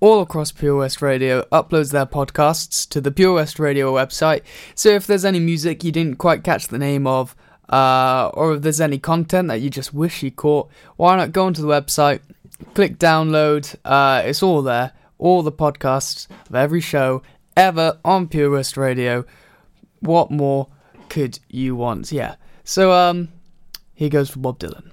all 0.00 0.20
across 0.20 0.52
Pure 0.52 0.78
West 0.78 1.02
Radio 1.02 1.42
uploads 1.50 1.92
their 1.92 2.06
podcasts 2.06 2.88
to 2.88 3.00
the 3.00 3.10
Pure 3.10 3.34
West 3.34 3.58
Radio 3.58 3.92
website. 3.92 4.42
So 4.74 4.90
if 4.90 5.06
there's 5.06 5.24
any 5.24 5.40
music 5.40 5.82
you 5.82 5.92
didn't 5.92 6.16
quite 6.16 6.44
catch 6.44 6.68
the 6.68 6.78
name 6.78 7.06
of, 7.06 7.34
uh, 7.68 8.30
or 8.34 8.54
if 8.54 8.62
there's 8.62 8.80
any 8.80 8.98
content 8.98 9.48
that 9.48 9.60
you 9.60 9.70
just 9.70 9.92
wish 9.92 10.22
you 10.22 10.30
caught, 10.30 10.70
why 10.96 11.16
not 11.16 11.32
go 11.32 11.46
onto 11.46 11.62
the 11.62 11.68
website, 11.68 12.20
click 12.74 12.98
download, 12.98 13.74
uh, 13.84 14.22
it's 14.24 14.42
all 14.42 14.62
there. 14.62 14.92
All 15.18 15.42
the 15.42 15.50
podcasts 15.50 16.28
of 16.48 16.54
every 16.54 16.80
show 16.80 17.22
ever 17.56 17.98
on 18.04 18.28
Pure 18.28 18.50
West 18.50 18.76
Radio. 18.76 19.24
What 19.98 20.30
more 20.30 20.68
could 21.08 21.40
you 21.48 21.74
want? 21.74 22.12
Yeah. 22.12 22.36
So 22.62 22.92
um, 22.92 23.30
here 23.94 24.10
goes 24.10 24.30
for 24.30 24.38
Bob 24.38 24.60
Dylan. 24.60 24.92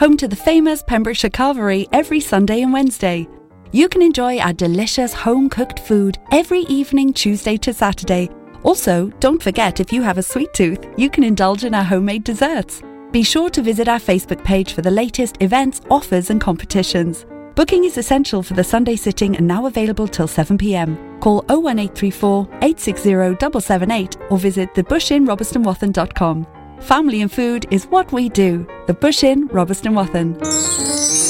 Home 0.00 0.16
to 0.16 0.26
the 0.26 0.34
famous 0.34 0.82
Pembrokeshire 0.82 1.28
Carvery 1.28 1.86
every 1.92 2.20
Sunday 2.20 2.62
and 2.62 2.72
Wednesday. 2.72 3.28
You 3.70 3.86
can 3.86 4.00
enjoy 4.00 4.38
our 4.38 4.54
delicious 4.54 5.12
home 5.12 5.50
cooked 5.50 5.78
food 5.78 6.16
every 6.32 6.60
evening, 6.60 7.12
Tuesday 7.12 7.58
to 7.58 7.74
Saturday. 7.74 8.30
Also, 8.62 9.10
don't 9.20 9.42
forget 9.42 9.78
if 9.78 9.92
you 9.92 10.00
have 10.00 10.16
a 10.16 10.22
sweet 10.22 10.54
tooth, 10.54 10.86
you 10.96 11.10
can 11.10 11.22
indulge 11.22 11.64
in 11.64 11.74
our 11.74 11.84
homemade 11.84 12.24
desserts. 12.24 12.80
Be 13.12 13.22
sure 13.22 13.50
to 13.50 13.60
visit 13.60 13.88
our 13.88 13.98
Facebook 13.98 14.42
page 14.42 14.72
for 14.72 14.80
the 14.80 14.90
latest 14.90 15.36
events, 15.40 15.82
offers, 15.90 16.30
and 16.30 16.40
competitions. 16.40 17.26
Booking 17.54 17.84
is 17.84 17.98
essential 17.98 18.42
for 18.42 18.54
the 18.54 18.64
Sunday 18.64 18.96
sitting 18.96 19.36
and 19.36 19.46
now 19.46 19.66
available 19.66 20.08
till 20.08 20.26
7pm. 20.26 21.20
Call 21.20 21.44
01834 21.48 22.48
860 22.62 23.02
778 23.10 24.16
or 24.30 24.38
visit 24.38 24.72
thebushinrobertsonwathan.com. 24.72 26.46
Family 26.80 27.20
and 27.20 27.30
food 27.30 27.66
is 27.70 27.86
what 27.86 28.10
we 28.10 28.28
do. 28.28 28.66
The 28.86 28.94
Bush 28.94 29.22
Inn, 29.22 29.48
Robeston 29.48 29.94
Wathen. 29.94 31.29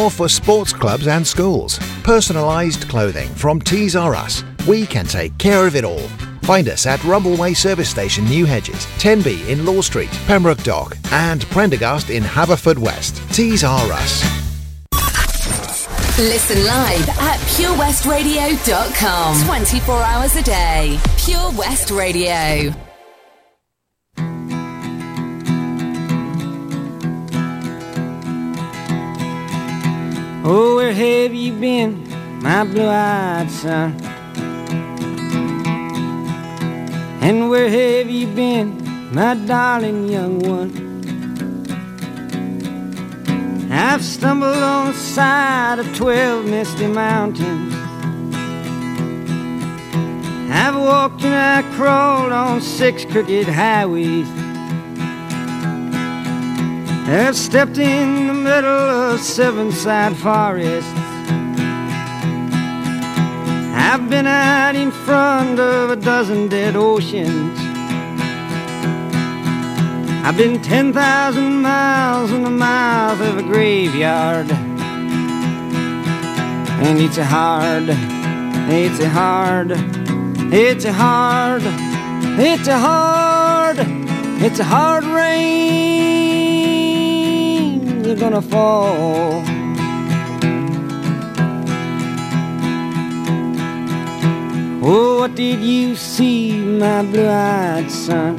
for 0.09 0.27
sports 0.27 0.73
clubs 0.73 1.07
and 1.07 1.25
schools. 1.25 1.77
Personalised 2.03 2.89
clothing 2.89 3.29
from 3.29 3.61
Tees 3.61 3.95
R 3.95 4.15
Us. 4.15 4.43
We 4.67 4.85
can 4.85 5.05
take 5.05 5.37
care 5.37 5.67
of 5.67 5.75
it 5.75 5.83
all. 5.85 6.07
Find 6.43 6.67
us 6.69 6.85
at 6.85 6.99
Rumbleway 7.01 7.55
Service 7.55 7.89
Station, 7.89 8.25
New 8.25 8.45
Hedges, 8.45 8.85
Tenby 8.97 9.49
in 9.49 9.65
Law 9.65 9.81
Street, 9.81 10.11
Pembroke 10.25 10.63
Dock, 10.63 10.97
and 11.11 11.45
Prendergast 11.47 12.09
in 12.09 12.23
Haverfordwest. 12.23 13.33
Tees 13.33 13.63
R 13.63 13.91
Us. 13.91 14.23
Listen 16.19 16.65
live 16.65 17.09
at 17.09 17.39
purewestradio.com. 17.57 19.45
24 19.45 20.03
hours 20.03 20.35
a 20.35 20.43
day. 20.43 20.99
Pure 21.17 21.51
West 21.53 21.89
Radio. 21.89 22.90
Oh, 30.43 30.75
where 30.75 30.91
have 30.91 31.35
you 31.35 31.53
been, 31.53 32.03
my 32.41 32.63
blue-eyed 32.63 33.51
son? 33.51 33.95
And 37.21 37.47
where 37.47 37.69
have 37.69 38.09
you 38.09 38.25
been, 38.25 39.13
my 39.13 39.35
darling 39.35 40.09
young 40.09 40.39
one? 40.39 40.71
I've 43.71 44.03
stumbled 44.03 44.57
on 44.57 44.87
the 44.87 44.93
side 44.93 45.77
of 45.77 45.95
twelve 45.95 46.45
misty 46.45 46.87
mountains. 46.87 47.75
I've 50.51 50.75
walked 50.75 51.23
and 51.23 51.35
I 51.35 51.61
crawled 51.75 52.31
on 52.31 52.61
six 52.61 53.05
crooked 53.05 53.47
highways. 53.47 54.27
I've 57.13 57.35
stepped 57.35 57.77
in 57.77 58.27
the 58.27 58.33
middle 58.33 58.69
of 58.69 59.19
seven 59.19 59.73
sad 59.73 60.15
forests. 60.15 60.89
I've 63.75 64.09
been 64.09 64.25
out 64.27 64.75
in 64.75 64.91
front 64.91 65.59
of 65.59 65.89
a 65.89 65.97
dozen 65.97 66.47
dead 66.47 66.77
oceans. 66.77 67.59
I've 70.23 70.37
been 70.37 70.61
10,000 70.61 71.61
miles 71.61 72.31
in 72.31 72.43
the 72.43 72.49
mouth 72.49 73.19
of 73.19 73.39
a 73.39 73.43
graveyard. 73.43 74.49
And 76.79 76.97
it's 76.97 77.17
a 77.17 77.25
hard, 77.25 77.89
it's 78.69 78.99
a 79.01 79.09
hard, 79.09 79.71
it's 80.53 80.85
a 80.85 80.93
hard, 80.93 81.61
it's 82.39 82.67
a 82.69 82.79
hard, 82.79 83.77
it's 84.41 84.59
a 84.59 84.63
hard 84.63 85.03
rain. 85.03 86.00
You're 88.11 88.19
gonna 88.19 88.41
fall. 88.41 89.41
Oh, 94.83 95.19
what 95.19 95.33
did 95.33 95.61
you 95.61 95.95
see, 95.95 96.51
my 96.51 97.03
blue-eyed 97.03 97.89
son? 97.89 98.37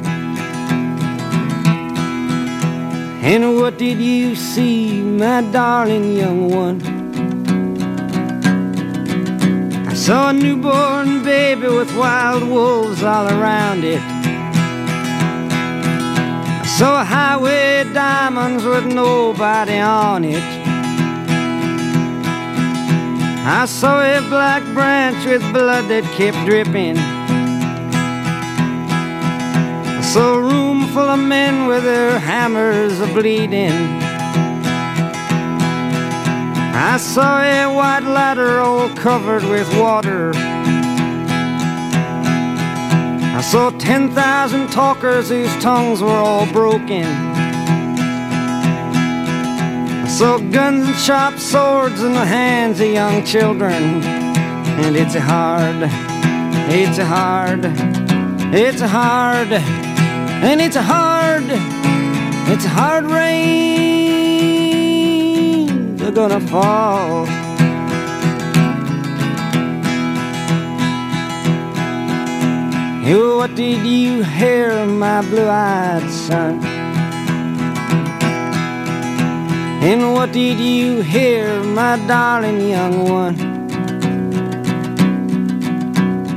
And 3.23 3.55
what 3.55 3.79
did 3.79 3.97
you 3.97 4.35
see, 4.35 5.01
my 5.01 5.41
darling 5.41 6.17
young 6.17 6.51
one? 6.51 6.79
I 9.87 9.95
saw 9.95 10.29
a 10.29 10.33
newborn 10.33 11.23
baby 11.23 11.67
with 11.67 11.97
wild 11.97 12.43
wolves 12.43 13.01
all 13.01 13.27
around 13.27 13.83
it. 13.83 14.32
A 16.81 17.05
highway 17.05 17.85
diamonds 17.93 18.65
with 18.65 18.85
nobody 18.85 19.77
on 19.77 20.25
it. 20.25 20.43
I 23.45 23.65
saw 23.65 24.01
a 24.01 24.19
black 24.27 24.63
branch 24.73 25.25
with 25.25 25.41
blood 25.53 25.87
that 25.89 26.03
kept 26.17 26.45
dripping. 26.45 26.97
I 29.87 30.01
saw 30.01 30.33
a 30.33 30.41
room 30.41 30.87
full 30.87 31.09
of 31.09 31.19
men 31.19 31.67
with 31.67 31.83
their 31.83 32.19
hammers 32.19 32.99
a 32.99 33.07
bleeding. 33.07 33.71
I 36.75 36.97
saw 36.97 37.41
a 37.41 37.67
white 37.73 38.03
ladder 38.03 38.59
all 38.59 38.89
covered 38.89 39.43
with 39.43 39.69
water. 39.77 40.33
Saw 43.53 43.69
10,000 43.69 44.67
talkers 44.71 45.29
whose 45.29 45.55
tongues 45.61 46.01
were 46.01 46.09
all 46.09 46.47
broken. 46.51 47.05
I 50.01 50.07
saw 50.07 50.39
guns 50.39 50.87
and 50.87 50.95
sharp 50.95 51.37
swords 51.37 52.01
in 52.01 52.13
the 52.13 52.25
hands 52.25 52.79
of 52.81 52.87
young 52.87 53.23
children. 53.23 54.01
And 54.81 54.95
it's 54.95 55.13
hard, 55.13 55.87
it's 56.73 56.97
hard, 56.97 57.65
it's 58.55 58.81
hard, 58.81 59.51
and 59.51 60.59
it's 60.59 60.75
hard, 60.75 61.43
it's 62.51 62.65
hard 62.65 63.05
rain. 63.05 63.35
They're 65.95 66.11
gonna 66.11 66.39
fall. 66.39 67.27
Oh, 73.05 73.35
what 73.35 73.53
did 73.53 73.85
you 73.85 74.23
hear, 74.23 74.85
my 74.85 75.21
blue-eyed 75.23 76.09
son? 76.09 76.63
And 79.83 80.13
what 80.13 80.31
did 80.31 80.57
you 80.57 81.01
hear, 81.01 81.61
my 81.63 81.97
darling 82.07 82.61
young 82.69 83.03
one? 83.03 83.35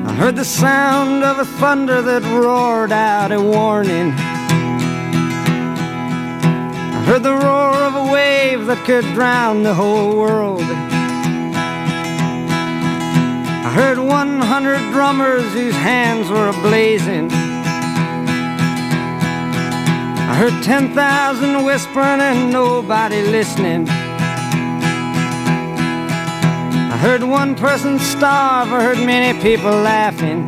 I 0.08 0.12
heard 0.14 0.34
the 0.34 0.44
sound 0.44 1.22
of 1.22 1.38
a 1.38 1.44
thunder 1.44 2.02
that 2.02 2.24
roared 2.24 2.90
out 2.90 3.30
a 3.30 3.40
warning. 3.40 4.10
I 6.90 7.04
heard 7.06 7.22
the 7.22 7.34
roar 7.34 7.74
of 7.74 7.94
a 7.94 8.12
wave 8.12 8.66
that 8.66 8.84
could 8.84 9.04
drown 9.14 9.62
the 9.62 9.74
whole 9.74 10.16
world. 10.16 10.85
I 13.76 13.80
heard 13.80 13.98
100 13.98 14.90
drummers 14.90 15.52
whose 15.52 15.74
hands 15.74 16.30
were 16.30 16.50
ablazing. 16.50 17.30
I 20.18 20.34
heard 20.34 20.62
10,000 20.64 21.62
whispering 21.62 22.22
and 22.22 22.50
nobody 22.50 23.20
listening. 23.20 23.86
I 26.90 26.96
heard 27.02 27.22
one 27.22 27.54
person 27.54 27.98
starve, 27.98 28.72
I 28.72 28.82
heard 28.82 29.04
many 29.04 29.38
people 29.42 29.72
laughing. 29.72 30.46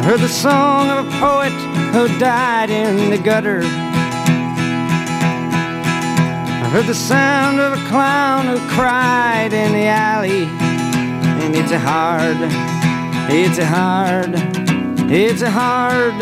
I 0.00 0.02
heard 0.02 0.18
the 0.18 0.28
song 0.28 0.90
of 0.90 1.06
a 1.06 1.10
poet 1.20 1.52
who 1.92 2.08
died 2.18 2.70
in 2.70 3.10
the 3.10 3.18
gutter. 3.18 3.62
I 6.66 6.68
heard 6.68 6.86
the 6.86 6.94
sound 6.94 7.60
of 7.60 7.74
a 7.74 7.82
clown 7.86 8.46
who 8.46 8.58
cried 8.70 9.52
in 9.52 9.72
the 9.72 9.86
alley. 9.86 10.48
And 11.40 11.54
it's 11.54 11.70
a 11.70 11.78
hard, 11.78 12.36
it's 13.30 13.58
a 13.58 13.64
hard, 13.64 14.34
it's 15.08 15.42
a 15.42 15.48
hard, 15.48 16.16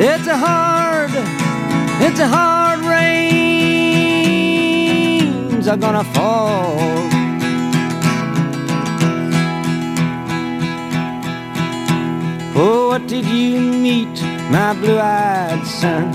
it's 0.00 0.26
a 0.26 0.38
hard, 0.38 1.10
it's 2.00 2.18
a 2.18 2.26
hard 2.26 2.80
rains 2.80 3.18
are 5.68 5.76
gonna 5.76 6.02
fall. 6.14 6.78
Oh, 12.56 12.88
what 12.88 13.06
did 13.06 13.26
you 13.26 13.60
meet, 13.60 14.22
my 14.50 14.72
blue-eyed 14.72 15.66
son? 15.66 16.14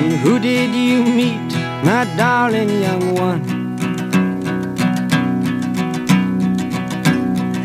And 0.00 0.14
who 0.14 0.40
did 0.40 0.74
you 0.74 1.04
meet, 1.04 1.47
my 1.84 2.04
darling 2.16 2.68
young 2.68 3.14
one? 3.14 3.42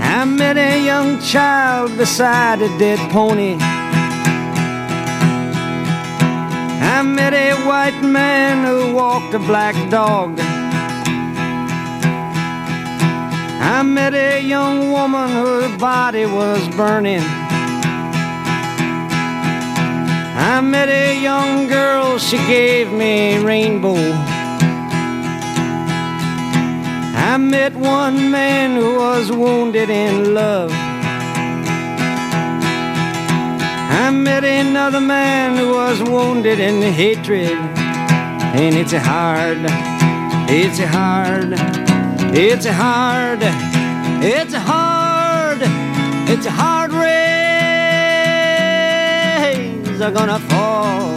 I 0.02 0.26
met 0.26 0.58
a 0.58 0.86
young 0.86 1.20
child 1.22 1.98
beside 1.98 2.62
a 2.62 2.70
dead 2.78 3.00
pony. 3.12 3.58
I 6.96 7.02
met 7.02 7.34
a 7.34 7.54
white 7.68 8.02
man 8.02 8.66
who 8.66 8.94
walked 8.94 9.34
a 9.34 9.40
black 9.40 9.76
dog. 9.90 10.40
I 13.76 13.82
met 13.84 14.14
a 14.14 14.40
young 14.42 14.92
woman 14.92 15.30
whose 15.30 15.78
body 15.78 16.26
was 16.26 16.68
burning. 16.76 17.43
I 20.46 20.60
met 20.60 20.90
a 20.90 21.18
young 21.22 21.68
girl, 21.70 22.18
she 22.18 22.36
gave 22.36 22.92
me 22.92 23.38
a 23.38 23.40
rainbow. 23.42 23.96
I 27.16 27.38
met 27.38 27.74
one 27.74 28.30
man 28.30 28.76
who 28.76 28.98
was 28.98 29.32
wounded 29.32 29.90
in 29.90 30.34
love. 30.34 30.70
I 34.02 34.12
met 34.12 34.44
another 34.44 35.00
man 35.00 35.56
who 35.56 35.76
was 35.76 36.04
wounded 36.04 36.60
in 36.60 36.82
hatred. 36.92 37.58
And 38.60 38.76
it's 38.76 38.92
hard, 38.92 39.60
it's 40.50 40.78
hard, 40.78 41.54
it's 42.36 42.66
hard, 42.66 43.40
it's 44.22 44.54
hard, 44.54 45.60
it's 46.30 46.46
hard 46.46 46.83
rays 49.94 50.02
are 50.02 50.12
gonna 50.12 50.40
fall. 50.40 51.16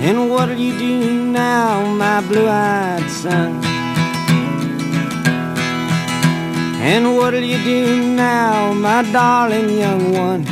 And 0.00 0.30
what'll 0.30 0.56
you 0.56 0.78
do 0.78 1.24
now, 1.24 1.84
my 1.94 2.20
blue-eyed 2.20 3.10
son? 3.10 3.64
And 6.80 7.16
what'll 7.16 7.40
you 7.40 7.58
do 7.64 8.14
now, 8.14 8.72
my 8.72 9.02
darling 9.12 9.70
young 9.70 10.12
one? 10.12 10.46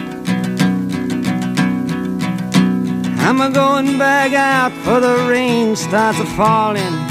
I'm 3.18 3.40
a 3.40 3.50
going 3.50 3.96
back 3.96 4.32
out 4.32 4.72
for 4.84 5.00
the 5.00 5.26
rain 5.30 5.76
starts 5.76 6.18
a 6.18 6.26
falling. 6.36 7.03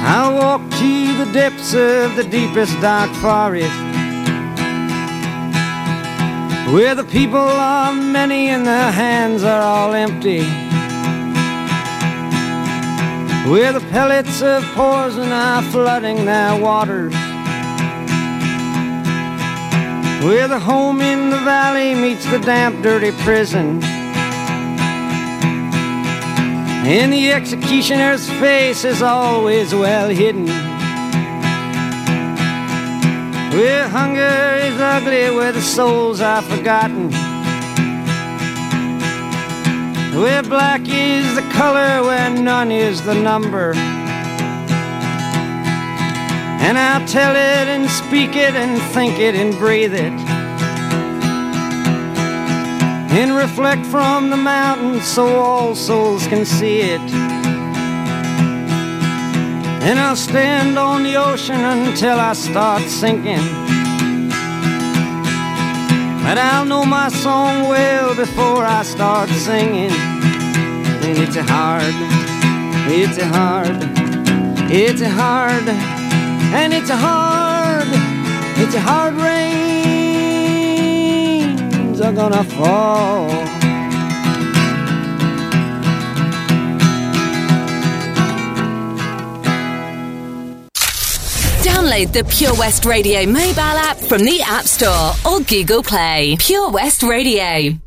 I'll 0.00 0.36
walk 0.36 0.62
to 0.62 1.24
the 1.24 1.30
depths 1.32 1.74
of 1.74 2.16
the 2.16 2.24
deepest 2.24 2.80
dark 2.80 3.10
forest. 3.16 3.72
Where 6.72 6.94
the 6.94 7.04
people 7.04 7.38
are 7.38 7.92
many 7.92 8.48
and 8.48 8.66
their 8.66 8.92
hands 8.92 9.42
are 9.42 9.60
all 9.60 9.94
empty. 9.94 10.42
Where 13.50 13.72
the 13.72 13.84
pellets 13.90 14.42
of 14.42 14.62
poison 14.74 15.32
are 15.32 15.62
flooding 15.62 16.26
their 16.26 16.60
waters. 16.60 17.14
Where 20.22 20.46
the 20.46 20.58
home 20.58 21.00
in 21.00 21.30
the 21.30 21.38
valley 21.38 21.94
meets 21.94 22.24
the 22.30 22.38
damp, 22.38 22.82
dirty 22.82 23.12
prison. 23.22 23.97
And 26.90 27.12
the 27.12 27.32
executioner's 27.32 28.30
face 28.40 28.82
is 28.82 29.02
always 29.02 29.74
well 29.74 30.08
hidden. 30.08 30.46
Where 33.52 33.86
hunger 33.86 34.56
is 34.64 34.80
ugly, 34.80 35.30
where 35.36 35.52
the 35.52 35.60
souls 35.60 36.22
are 36.22 36.40
forgotten. 36.40 37.10
Where 40.18 40.42
black 40.42 40.80
is 40.88 41.34
the 41.34 41.42
color, 41.52 42.02
where 42.04 42.30
none 42.30 42.72
is 42.72 43.02
the 43.02 43.14
number. 43.14 43.74
And 46.64 46.78
I'll 46.78 47.06
tell 47.06 47.32
it 47.32 47.68
and 47.68 47.90
speak 47.90 48.34
it 48.34 48.54
and 48.54 48.80
think 48.94 49.18
it 49.18 49.34
and 49.34 49.54
breathe 49.58 49.92
it. 49.92 50.27
And 53.10 53.34
reflect 53.34 53.84
from 53.86 54.30
the 54.30 54.36
mountains 54.36 55.04
so 55.04 55.26
all 55.26 55.74
souls 55.74 56.26
can 56.26 56.44
see 56.44 56.80
it. 56.80 57.00
And 59.88 59.98
I'll 59.98 60.16
stand 60.16 60.78
on 60.78 61.02
the 61.02 61.16
ocean 61.16 61.60
until 61.60 62.20
I 62.20 62.34
start 62.34 62.82
sinking. 62.82 63.46
But 66.22 66.36
I'll 66.36 66.66
know 66.66 66.84
my 66.84 67.08
song 67.08 67.68
well 67.70 68.14
before 68.14 68.62
I 68.62 68.82
start 68.82 69.30
singing. 69.30 69.90
And 69.90 71.16
it's 71.16 71.36
a 71.36 71.42
hard, 71.42 71.94
it's 72.92 73.16
a 73.16 73.24
hard, 73.24 73.78
it's 74.70 75.00
a 75.00 75.08
hard, 75.08 75.66
and 76.52 76.74
it's 76.74 76.90
a 76.90 76.96
hard, 76.96 77.88
it's 78.58 78.74
a 78.74 78.80
hard 78.80 79.14
rains 81.98 82.00
are 82.00 82.12
gonna 82.12 82.44
fall. 82.44 83.28
Download 91.62 92.12
the 92.12 92.24
Pure 92.28 92.54
West 92.54 92.84
Radio 92.84 93.26
mobile 93.26 93.60
app 93.60 93.96
from 93.96 94.24
the 94.24 94.40
App 94.42 94.64
Store 94.64 95.12
or 95.30 95.40
Google 95.40 95.82
Play. 95.82 96.36
Pure 96.38 96.70
West 96.70 97.02
Radio. 97.02 97.78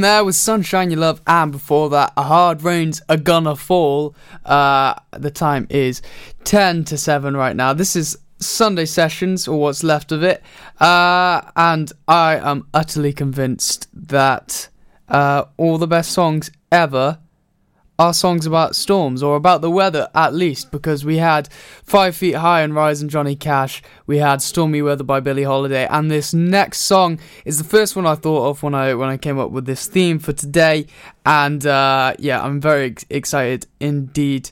There 0.00 0.24
with 0.24 0.34
Sunshine 0.34 0.90
You 0.90 0.96
Love, 0.96 1.20
and 1.26 1.50
before 1.50 1.88
that, 1.90 2.12
A 2.16 2.22
Hard 2.22 2.62
Rain's 2.62 3.02
A 3.08 3.16
Gonna 3.16 3.56
Fall. 3.56 4.14
Uh, 4.44 4.94
the 5.12 5.30
time 5.30 5.66
is 5.70 6.02
10 6.44 6.84
to 6.84 6.98
7 6.98 7.36
right 7.36 7.56
now. 7.56 7.72
This 7.72 7.96
is 7.96 8.18
Sunday 8.38 8.84
Sessions, 8.84 9.48
or 9.48 9.60
what's 9.60 9.82
left 9.82 10.12
of 10.12 10.22
it, 10.22 10.42
uh, 10.80 11.42
and 11.56 11.92
I 12.06 12.36
am 12.36 12.66
utterly 12.72 13.12
convinced 13.12 13.88
that 13.92 14.68
uh, 15.08 15.44
all 15.56 15.78
the 15.78 15.86
best 15.86 16.12
songs 16.12 16.50
ever 16.70 17.18
are 17.98 18.14
songs 18.14 18.46
about 18.46 18.76
storms 18.76 19.24
or 19.24 19.34
about 19.34 19.60
the 19.60 19.70
weather 19.70 20.08
at 20.14 20.32
least 20.32 20.70
because 20.70 21.04
we 21.04 21.16
had 21.16 21.48
Five 21.82 22.14
Feet 22.14 22.36
High 22.36 22.60
and 22.62 22.72
Rise 22.72 23.02
and 23.02 23.10
Johnny 23.10 23.34
Cash, 23.34 23.82
we 24.06 24.18
had 24.18 24.40
Stormy 24.40 24.82
Weather 24.82 25.02
by 25.02 25.18
Billie 25.18 25.42
Holiday, 25.42 25.84
and 25.90 26.08
this 26.08 26.32
next 26.32 26.78
song 26.82 27.18
is 27.44 27.58
the 27.58 27.64
first 27.64 27.96
one 27.96 28.06
I 28.06 28.14
thought 28.14 28.50
of 28.50 28.62
when 28.62 28.72
I 28.72 28.94
when 28.94 29.08
I 29.08 29.16
came 29.16 29.38
up 29.38 29.50
with 29.50 29.66
this 29.66 29.88
theme 29.88 30.20
for 30.20 30.32
today, 30.32 30.86
and 31.26 31.66
uh, 31.66 32.14
yeah, 32.20 32.40
I'm 32.40 32.60
very 32.60 32.86
ex- 32.86 33.04
excited 33.10 33.66
indeed 33.80 34.50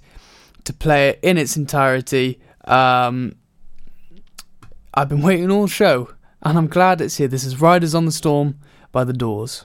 to 0.64 0.72
play 0.72 1.10
it 1.10 1.20
in 1.22 1.38
its 1.38 1.56
entirety. 1.56 2.40
Um, 2.64 3.36
I've 4.92 5.08
been 5.08 5.22
waiting 5.22 5.52
all 5.52 5.68
show, 5.68 6.10
and 6.42 6.58
I'm 6.58 6.66
glad 6.66 7.00
it's 7.00 7.18
here. 7.18 7.28
This 7.28 7.44
is 7.44 7.60
Riders 7.60 7.94
on 7.94 8.06
the 8.06 8.12
Storm 8.12 8.58
by 8.90 9.04
The 9.04 9.12
Doors. 9.12 9.64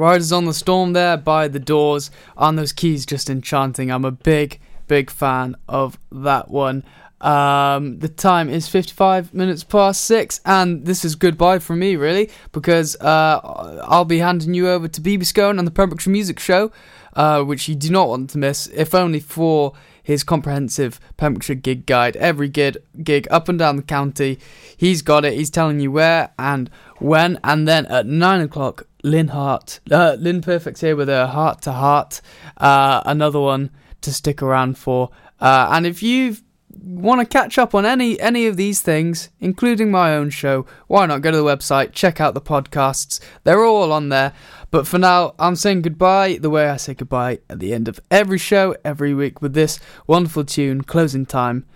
Riders 0.00 0.32
on 0.32 0.46
the 0.46 0.54
Storm 0.54 0.94
there 0.94 1.18
by 1.18 1.46
the 1.46 1.58
doors. 1.58 2.10
and 2.38 2.58
those 2.58 2.72
keys, 2.72 3.04
just 3.04 3.28
enchanting. 3.28 3.90
I'm 3.90 4.06
a 4.06 4.10
big, 4.10 4.58
big 4.88 5.10
fan 5.10 5.56
of 5.68 5.98
that 6.10 6.50
one. 6.50 6.84
Um, 7.20 7.98
the 7.98 8.08
time 8.08 8.48
is 8.48 8.66
55 8.66 9.34
minutes 9.34 9.62
past 9.62 10.06
six, 10.06 10.40
and 10.46 10.86
this 10.86 11.04
is 11.04 11.16
goodbye 11.16 11.58
from 11.58 11.80
me, 11.80 11.96
really, 11.96 12.30
because 12.52 12.96
uh, 12.96 13.82
I'll 13.86 14.06
be 14.06 14.20
handing 14.20 14.54
you 14.54 14.70
over 14.70 14.88
to 14.88 15.00
BB 15.02 15.26
Scone 15.26 15.58
on 15.58 15.66
the 15.66 15.70
Pembrokeshire 15.70 16.10
Music 16.10 16.38
Show, 16.38 16.72
uh, 17.12 17.42
which 17.42 17.68
you 17.68 17.74
do 17.74 17.90
not 17.90 18.08
want 18.08 18.30
to 18.30 18.38
miss, 18.38 18.68
if 18.68 18.94
only 18.94 19.20
for 19.20 19.74
his 20.02 20.24
comprehensive 20.24 20.98
Pembrokeshire 21.18 21.56
gig 21.56 21.84
guide. 21.84 22.16
Every 22.16 22.48
gig, 22.48 22.78
gig 23.02 23.28
up 23.30 23.50
and 23.50 23.58
down 23.58 23.76
the 23.76 23.82
county, 23.82 24.38
he's 24.74 25.02
got 25.02 25.26
it. 25.26 25.34
He's 25.34 25.50
telling 25.50 25.78
you 25.78 25.92
where 25.92 26.30
and 26.38 26.70
when, 27.00 27.38
and 27.44 27.68
then 27.68 27.84
at 27.84 28.06
nine 28.06 28.40
o'clock, 28.40 28.86
Lynn 29.02 29.28
Hart, 29.28 29.80
uh, 29.90 30.16
Lynn 30.18 30.40
Perfect 30.42 30.80
here 30.80 30.96
with 30.96 31.08
her 31.08 31.26
heart 31.26 31.62
to 31.62 31.72
heart, 31.72 32.20
uh, 32.56 33.02
another 33.06 33.40
one 33.40 33.70
to 34.02 34.12
stick 34.12 34.42
around 34.42 34.78
for. 34.78 35.10
Uh, 35.40 35.68
and 35.72 35.86
if 35.86 36.02
you've 36.02 36.42
want 36.82 37.20
to 37.20 37.26
catch 37.26 37.58
up 37.58 37.74
on 37.74 37.84
any 37.84 38.18
any 38.20 38.46
of 38.46 38.56
these 38.56 38.80
things, 38.80 39.30
including 39.40 39.90
my 39.90 40.14
own 40.14 40.30
show, 40.30 40.66
why 40.86 41.06
not 41.06 41.20
go 41.20 41.30
to 41.30 41.36
the 41.36 41.42
website, 41.42 41.92
check 41.92 42.20
out 42.20 42.34
the 42.34 42.40
podcasts. 42.40 43.20
They're 43.44 43.64
all 43.64 43.92
on 43.92 44.08
there. 44.08 44.32
But 44.70 44.86
for 44.86 44.98
now, 44.98 45.34
I'm 45.38 45.56
saying 45.56 45.82
goodbye 45.82 46.38
the 46.40 46.50
way 46.50 46.68
I 46.68 46.76
say 46.76 46.94
goodbye 46.94 47.40
at 47.48 47.58
the 47.58 47.74
end 47.74 47.88
of 47.88 48.00
every 48.10 48.38
show 48.38 48.76
every 48.84 49.14
week 49.14 49.42
with 49.42 49.52
this 49.52 49.80
wonderful 50.06 50.44
tune, 50.44 50.82
Closing 50.82 51.26
Time, 51.26 51.66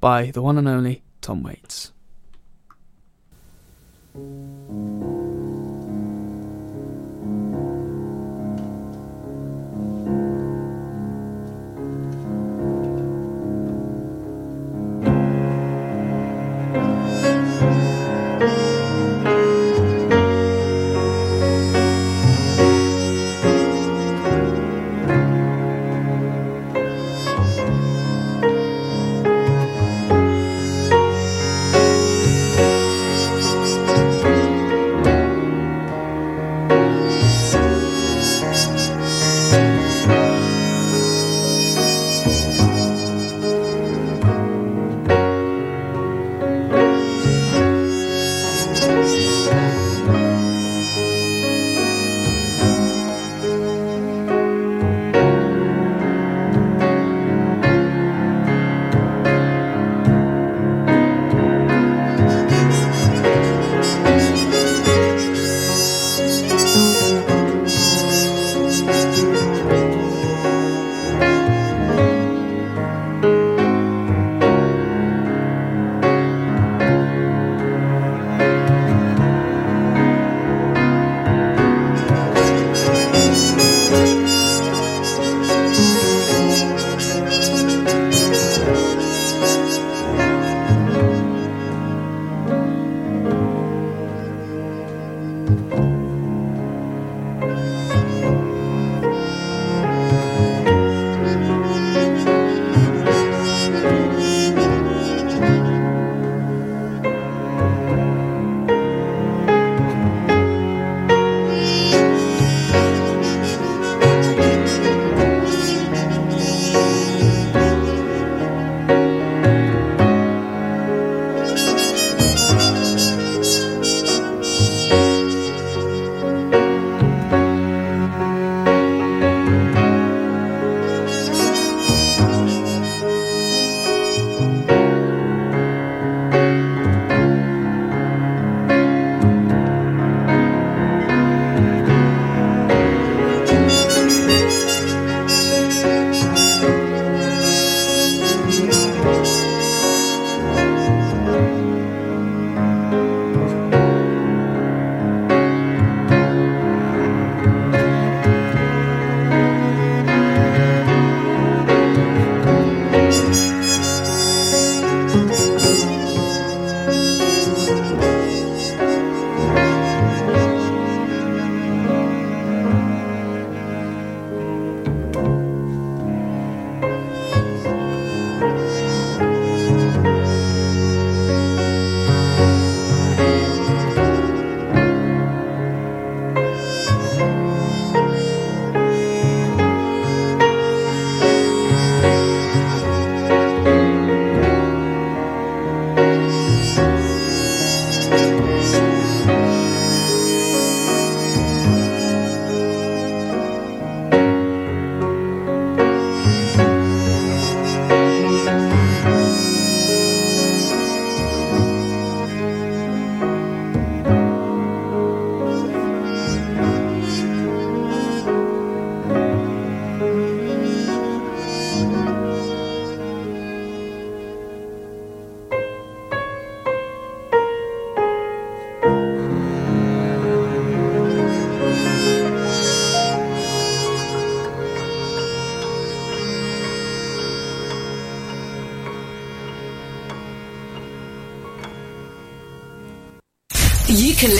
by 0.00 0.30
the 0.30 0.42
one 0.42 0.58
and 0.58 0.68
only 0.68 1.02
Tom 1.20 1.42
Waits. 1.42 1.92